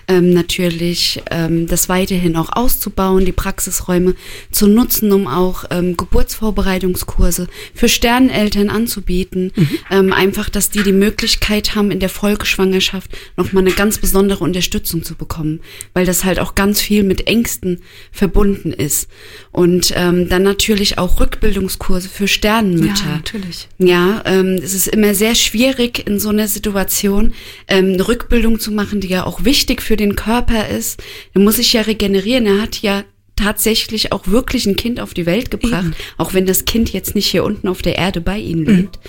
ähm, 0.08 0.32
natürlich 0.32 1.22
ähm, 1.32 1.68
das 1.68 1.90
weiterhin 1.90 2.36
auch 2.36 2.50
auszubauen, 2.52 3.26
die 3.26 3.32
Praxisräume 3.32 4.16
zu 4.52 4.68
nutzen, 4.68 5.12
um 5.12 5.28
auch 5.28 5.66
ähm, 5.72 5.98
Geburtsvorbereitungskurse 5.98 7.48
für 7.74 7.90
Sterneneltern 7.90 8.70
anzubieten. 8.70 9.52
Ähm, 9.90 10.14
einfach, 10.14 10.50
dass 10.50 10.70
die 10.70 10.84
die 10.84 10.92
Möglichkeit 10.92 11.76
haben, 11.76 11.92
in 11.92 12.00
der 12.00 12.10
Folgeschwangerschaft 12.10 13.12
nochmal 13.38 13.64
eine 13.64 13.74
ganz 13.74 13.98
besondere 13.98 14.44
Unterstützung 14.44 15.04
zu 15.04 15.16
bekommen, 15.16 15.60
weil 15.94 16.06
das 16.06 16.24
halt 16.24 16.40
auch 16.40 16.56
ganz 16.56 16.82
viel 16.82 17.04
mit 17.04 17.28
Ängsten 17.28 17.82
verbunden 18.12 18.72
ist. 18.72 19.10
Und 19.52 19.94
ähm, 19.96 20.30
dann 20.30 20.44
natürlich 20.44 20.98
auch 20.98 21.20
Rückbildungskurse 21.20 22.10
für 22.10 22.28
Sternenmütter. 22.28 23.06
natürlich. 23.08 23.68
Ja, 23.78 24.22
ähm, 24.26 24.60
es 24.62 24.74
ist 24.74 24.88
immer 24.88 25.14
sehr 25.14 25.36
schwierig 25.36 26.06
in 26.08 26.20
so 26.20 26.30
einer 26.30 26.48
Situation 26.48 27.34
ähm, 27.68 27.94
eine 27.94 28.08
Rückbildung 28.08 28.60
zu 28.60 28.72
machen, 28.72 29.02
die 29.02 29.08
ja 29.08 29.26
auch 29.26 29.46
wichtig 29.46 29.82
für 29.82 29.95
den 29.98 30.16
Körper 30.16 30.68
ist. 30.68 31.02
Er 31.34 31.42
muss 31.42 31.58
sich 31.58 31.74
ja 31.74 31.82
regenerieren. 31.82 32.46
Er 32.46 32.62
hat 32.62 32.82
ja 32.82 33.04
tatsächlich 33.36 34.12
auch 34.12 34.28
wirklich 34.28 34.66
ein 34.66 34.76
Kind 34.76 35.00
auf 35.00 35.14
die 35.14 35.26
Welt 35.26 35.52
gebracht, 35.52 35.88
Eben. 35.88 35.96
auch 36.18 36.34
wenn 36.34 36.46
das 36.46 36.66
Kind 36.66 36.94
jetzt 36.94 37.16
nicht 37.16 37.28
hier 37.28 37.44
unten 37.44 37.68
auf 37.68 37.82
der 37.82 37.98
Erde 37.98 38.22
bei 38.22 38.38
ihnen 38.40 38.66
lebt. 38.66 39.00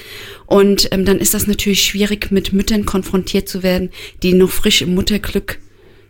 Und 0.46 0.88
ähm, 0.90 1.04
dann 1.04 1.18
ist 1.18 1.34
das 1.34 1.46
natürlich 1.46 1.84
schwierig, 1.84 2.30
mit 2.32 2.52
Müttern 2.52 2.86
konfrontiert 2.86 3.48
zu 3.48 3.62
werden, 3.62 3.90
die 4.22 4.32
noch 4.32 4.50
frisch 4.50 4.82
im 4.82 4.94
Mutterglück 4.94 5.58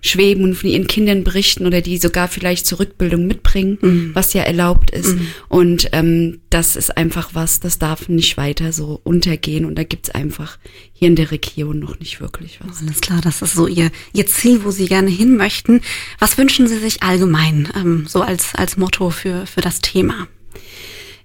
schweben 0.01 0.45
und 0.45 0.55
von 0.55 0.71
ihren 0.71 0.87
Kindern 0.87 1.25
berichten 1.25 1.67
oder 1.67 1.81
die 1.81 1.99
sogar 1.99 2.29
vielleicht 2.29 2.67
zur 2.67 2.81
Rückbildung 2.81 3.27
mitbringen, 3.27 3.79
was 4.15 4.33
ja 4.33 4.43
erlaubt 4.43 4.91
ist. 4.91 5.17
Und 5.49 5.89
ähm, 5.93 6.41
das 6.51 6.77
ist 6.77 6.97
einfach 6.97 7.31
was, 7.33 7.61
das 7.61 7.79
darf 7.79 8.09
nicht 8.09 8.37
weiter 8.37 8.73
so 8.73 9.01
untergehen. 9.05 9.65
Und 9.65 9.77
da 9.77 9.85
gibt's 9.85 10.11
einfach 10.11 10.59
hier 10.93 11.09
in 11.09 11.17
der 11.17 11.31
Region 11.31 11.79
noch 11.79 11.99
nicht 11.99 12.21
wirklich 12.21 12.61
was. 12.65 12.81
Alles 12.81 13.01
klar, 13.01 13.21
das 13.21 13.43
ist 13.43 13.55
so 13.55 13.67
Ihr, 13.67 13.91
Ihr 14.13 14.27
Ziel, 14.27 14.65
wo 14.65 14.71
Sie 14.71 14.87
gerne 14.87 15.11
hin 15.11 15.37
möchten. 15.37 15.81
Was 16.19 16.39
wünschen 16.39 16.67
Sie 16.69 16.79
sich 16.79 17.03
allgemein, 17.03 17.69
ähm, 17.77 18.07
so 18.09 18.23
als, 18.23 18.55
als 18.55 18.77
Motto 18.77 19.11
für, 19.11 19.47
für 19.47 19.61
das 19.61 19.81
Thema? 19.81 20.29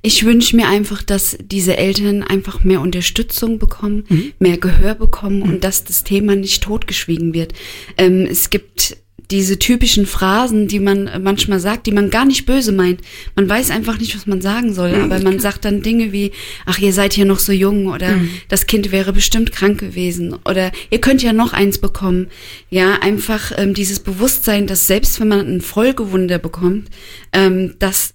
Ich 0.01 0.25
wünsche 0.25 0.55
mir 0.55 0.67
einfach, 0.67 1.03
dass 1.03 1.37
diese 1.39 1.77
Eltern 1.77 2.23
einfach 2.23 2.63
mehr 2.63 2.81
Unterstützung 2.81 3.59
bekommen, 3.59 4.05
mehr 4.39 4.57
Gehör 4.57 4.95
bekommen 4.95 5.43
und 5.43 5.63
dass 5.63 5.83
das 5.83 6.03
Thema 6.03 6.35
nicht 6.35 6.63
totgeschwiegen 6.63 7.33
wird. 7.33 7.53
Ähm, 7.97 8.25
es 8.29 8.49
gibt 8.49 8.97
diese 9.31 9.57
typischen 9.57 10.05
Phrasen, 10.05 10.67
die 10.67 10.79
man 10.79 11.09
manchmal 11.23 11.59
sagt, 11.59 11.87
die 11.87 11.93
man 11.93 12.09
gar 12.09 12.25
nicht 12.25 12.45
böse 12.45 12.73
meint. 12.73 12.99
Man 13.35 13.47
weiß 13.47 13.71
einfach 13.71 13.97
nicht, 13.97 14.13
was 14.13 14.27
man 14.27 14.41
sagen 14.41 14.73
soll, 14.73 14.91
mhm, 14.91 15.03
aber 15.03 15.19
man 15.21 15.39
sagt 15.39 15.63
dann 15.65 15.81
Dinge 15.81 16.11
wie, 16.11 16.31
ach, 16.65 16.79
ihr 16.79 16.91
seid 16.91 17.13
hier 17.13 17.25
noch 17.25 17.39
so 17.39 17.53
jung 17.53 17.87
oder 17.87 18.17
mhm. 18.17 18.29
das 18.49 18.67
Kind 18.67 18.91
wäre 18.91 19.13
bestimmt 19.13 19.53
krank 19.53 19.79
gewesen 19.79 20.35
oder 20.45 20.71
ihr 20.89 20.99
könnt 20.99 21.23
ja 21.23 21.31
noch 21.31 21.53
eins 21.53 21.77
bekommen. 21.77 22.27
Ja, 22.69 22.95
einfach 23.01 23.53
ähm, 23.55 23.73
dieses 23.73 23.99
Bewusstsein, 23.99 24.67
dass 24.67 24.87
selbst 24.87 25.19
wenn 25.21 25.29
man 25.29 25.47
ein 25.47 25.61
Folgewunder 25.61 26.37
bekommt, 26.37 26.89
ähm, 27.31 27.75
dass 27.79 28.13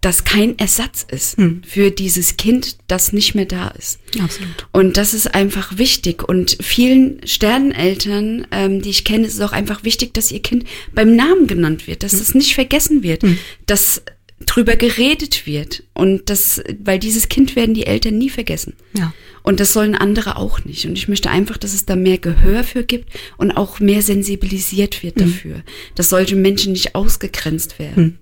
das 0.00 0.22
kein 0.22 0.56
Ersatz 0.58 1.04
ist 1.10 1.38
hm. 1.38 1.62
für 1.66 1.90
dieses 1.90 2.36
Kind, 2.36 2.78
das 2.86 3.12
nicht 3.12 3.34
mehr 3.34 3.46
da 3.46 3.68
ist. 3.68 3.98
Absolut. 4.20 4.68
Und 4.72 4.96
das 4.96 5.12
ist 5.12 5.34
einfach 5.34 5.76
wichtig. 5.76 6.22
Und 6.22 6.56
vielen 6.60 7.20
Sterneneltern, 7.26 8.46
ähm, 8.52 8.80
die 8.80 8.90
ich 8.90 9.04
kenne, 9.04 9.26
ist 9.26 9.34
es 9.34 9.40
auch 9.40 9.52
einfach 9.52 9.82
wichtig, 9.82 10.14
dass 10.14 10.30
ihr 10.30 10.40
Kind 10.40 10.64
beim 10.92 11.16
Namen 11.16 11.48
genannt 11.48 11.88
wird, 11.88 12.04
dass 12.04 12.12
hm. 12.12 12.20
es 12.20 12.34
nicht 12.34 12.54
vergessen 12.54 13.02
wird, 13.02 13.22
hm. 13.22 13.38
dass 13.66 14.02
drüber 14.46 14.76
geredet 14.76 15.46
wird. 15.46 15.82
Und 15.94 16.30
das, 16.30 16.62
weil 16.78 17.00
dieses 17.00 17.28
Kind 17.28 17.56
werden 17.56 17.74
die 17.74 17.86
Eltern 17.86 18.18
nie 18.18 18.30
vergessen. 18.30 18.74
Ja. 18.96 19.12
Und 19.42 19.58
das 19.58 19.72
sollen 19.72 19.96
andere 19.96 20.36
auch 20.36 20.64
nicht. 20.64 20.86
Und 20.86 20.96
ich 20.96 21.08
möchte 21.08 21.30
einfach, 21.30 21.56
dass 21.56 21.74
es 21.74 21.86
da 21.86 21.96
mehr 21.96 22.18
Gehör 22.18 22.62
für 22.62 22.84
gibt 22.84 23.18
und 23.36 23.50
auch 23.50 23.80
mehr 23.80 24.02
sensibilisiert 24.02 25.02
wird 25.02 25.20
hm. 25.20 25.26
dafür, 25.26 25.62
dass 25.96 26.10
solche 26.10 26.36
Menschen 26.36 26.72
nicht 26.72 26.94
ausgegrenzt 26.94 27.80
werden. 27.80 28.20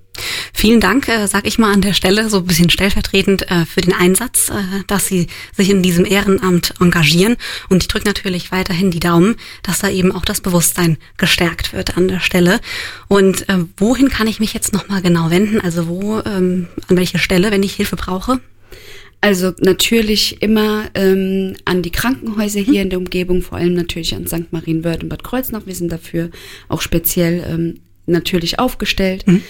Vielen 0.52 0.80
Dank, 0.80 1.08
äh, 1.08 1.26
sag 1.26 1.46
ich 1.46 1.58
mal 1.58 1.72
an 1.72 1.80
der 1.80 1.92
Stelle, 1.92 2.28
so 2.30 2.38
ein 2.38 2.46
bisschen 2.46 2.70
stellvertretend 2.70 3.50
äh, 3.50 3.66
für 3.66 3.80
den 3.80 3.92
Einsatz, 3.92 4.50
äh, 4.50 4.82
dass 4.86 5.06
Sie 5.06 5.26
sich 5.54 5.70
in 5.70 5.82
diesem 5.82 6.04
Ehrenamt 6.04 6.74
engagieren. 6.80 7.36
Und 7.68 7.82
ich 7.82 7.88
drücke 7.88 8.06
natürlich 8.06 8.52
weiterhin 8.52 8.90
die 8.90 9.00
Daumen, 9.00 9.36
dass 9.62 9.80
da 9.80 9.88
eben 9.90 10.12
auch 10.12 10.24
das 10.24 10.40
Bewusstsein 10.40 10.98
gestärkt 11.16 11.72
wird 11.72 11.96
an 11.96 12.08
der 12.08 12.20
Stelle. 12.20 12.60
Und 13.08 13.48
äh, 13.48 13.58
wohin 13.76 14.08
kann 14.08 14.26
ich 14.26 14.40
mich 14.40 14.54
jetzt 14.54 14.72
nochmal 14.72 15.02
genau 15.02 15.30
wenden? 15.30 15.60
Also 15.60 15.88
wo, 15.88 16.20
ähm, 16.20 16.68
an 16.88 16.96
welche 16.96 17.18
Stelle, 17.18 17.50
wenn 17.50 17.62
ich 17.62 17.74
Hilfe 17.74 17.96
brauche? 17.96 18.40
Also 19.20 19.52
natürlich 19.60 20.42
immer 20.42 20.84
ähm, 20.94 21.56
an 21.64 21.82
die 21.82 21.90
Krankenhäuser 21.90 22.60
hier 22.60 22.74
mhm. 22.74 22.80
in 22.80 22.90
der 22.90 22.98
Umgebung, 22.98 23.42
vor 23.42 23.58
allem 23.58 23.74
natürlich 23.74 24.14
an 24.14 24.26
St. 24.26 24.52
Marienwörth 24.52 25.02
und 25.02 25.08
Bad 25.08 25.24
Kreuznach. 25.24 25.62
Wir 25.66 25.74
sind 25.74 25.90
dafür 25.90 26.30
auch 26.68 26.80
speziell 26.80 27.44
ähm, 27.48 27.80
natürlich 28.06 28.58
aufgestellt. 28.58 29.26
Mhm 29.26 29.42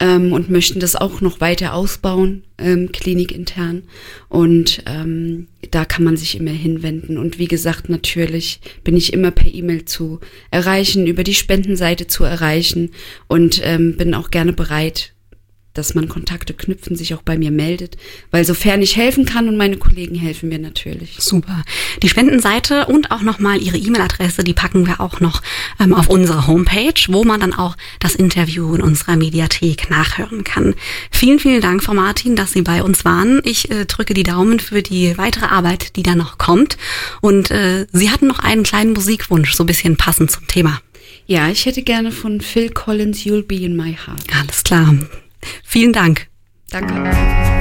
ähm, 0.00 0.32
und 0.32 0.50
möchten 0.50 0.80
das 0.80 0.96
auch 0.96 1.20
noch 1.20 1.40
weiter 1.40 1.74
ausbauen, 1.74 2.42
ähm, 2.58 2.90
klinikintern. 2.90 3.82
Und 4.28 4.82
ähm, 4.86 5.46
da 5.70 5.84
kann 5.84 6.04
man 6.04 6.16
sich 6.16 6.36
immer 6.36 6.50
hinwenden. 6.50 7.18
Und 7.18 7.38
wie 7.38 7.48
gesagt, 7.48 7.88
natürlich 7.88 8.60
bin 8.82 8.96
ich 8.96 9.12
immer 9.12 9.30
per 9.30 9.52
E-Mail 9.52 9.84
zu 9.84 10.20
erreichen, 10.50 11.06
über 11.06 11.22
die 11.22 11.34
Spendenseite 11.34 12.06
zu 12.06 12.24
erreichen 12.24 12.90
und 13.28 13.60
ähm, 13.62 13.96
bin 13.96 14.14
auch 14.14 14.30
gerne 14.30 14.54
bereit, 14.54 15.12
dass 15.74 15.94
man 15.94 16.08
Kontakte 16.08 16.54
knüpfen, 16.54 16.96
sich 16.96 17.14
auch 17.14 17.22
bei 17.22 17.38
mir 17.38 17.50
meldet, 17.50 17.96
weil 18.30 18.44
sofern 18.44 18.82
ich 18.82 18.96
helfen 18.96 19.24
kann 19.24 19.48
und 19.48 19.56
meine 19.56 19.76
Kollegen 19.76 20.14
helfen 20.16 20.48
mir 20.48 20.58
natürlich. 20.58 21.16
Super. 21.18 21.62
Die 22.02 22.08
Spendenseite 22.08 22.86
und 22.86 23.10
auch 23.10 23.22
nochmal 23.22 23.62
Ihre 23.62 23.76
E-Mail-Adresse, 23.76 24.42
die 24.42 24.52
packen 24.52 24.86
wir 24.86 25.00
auch 25.00 25.20
noch 25.20 25.42
ähm, 25.78 25.94
auf 25.94 26.08
unsere 26.08 26.46
Homepage, 26.46 27.00
wo 27.08 27.24
man 27.24 27.40
dann 27.40 27.54
auch 27.54 27.76
das 28.00 28.14
Interview 28.14 28.74
in 28.74 28.82
unserer 28.82 29.16
Mediathek 29.16 29.90
nachhören 29.90 30.44
kann. 30.44 30.74
Vielen, 31.10 31.38
vielen 31.38 31.60
Dank, 31.60 31.82
Frau 31.82 31.94
Martin, 31.94 32.36
dass 32.36 32.52
Sie 32.52 32.62
bei 32.62 32.82
uns 32.82 33.04
waren. 33.04 33.40
Ich 33.44 33.70
äh, 33.70 33.86
drücke 33.86 34.14
die 34.14 34.22
Daumen 34.24 34.58
für 34.58 34.82
die 34.82 35.16
weitere 35.18 35.46
Arbeit, 35.46 35.96
die 35.96 36.02
da 36.02 36.14
noch 36.14 36.38
kommt. 36.38 36.76
Und 37.20 37.50
äh, 37.50 37.86
Sie 37.92 38.10
hatten 38.10 38.26
noch 38.26 38.40
einen 38.40 38.64
kleinen 38.64 38.92
Musikwunsch, 38.92 39.54
so 39.54 39.64
ein 39.64 39.66
bisschen 39.66 39.96
passend 39.96 40.30
zum 40.30 40.46
Thema. 40.46 40.80
Ja, 41.26 41.48
ich 41.48 41.64
hätte 41.64 41.82
gerne 41.82 42.10
von 42.10 42.40
Phil 42.40 42.70
Collins 42.70 43.20
You'll 43.20 43.44
Be 43.44 43.56
in 43.56 43.76
My 43.76 43.94
Heart. 43.94 44.24
Alles 44.40 44.64
klar. 44.64 44.94
Vielen 45.64 45.92
Dank. 45.92 46.28
Danke. 46.70 47.59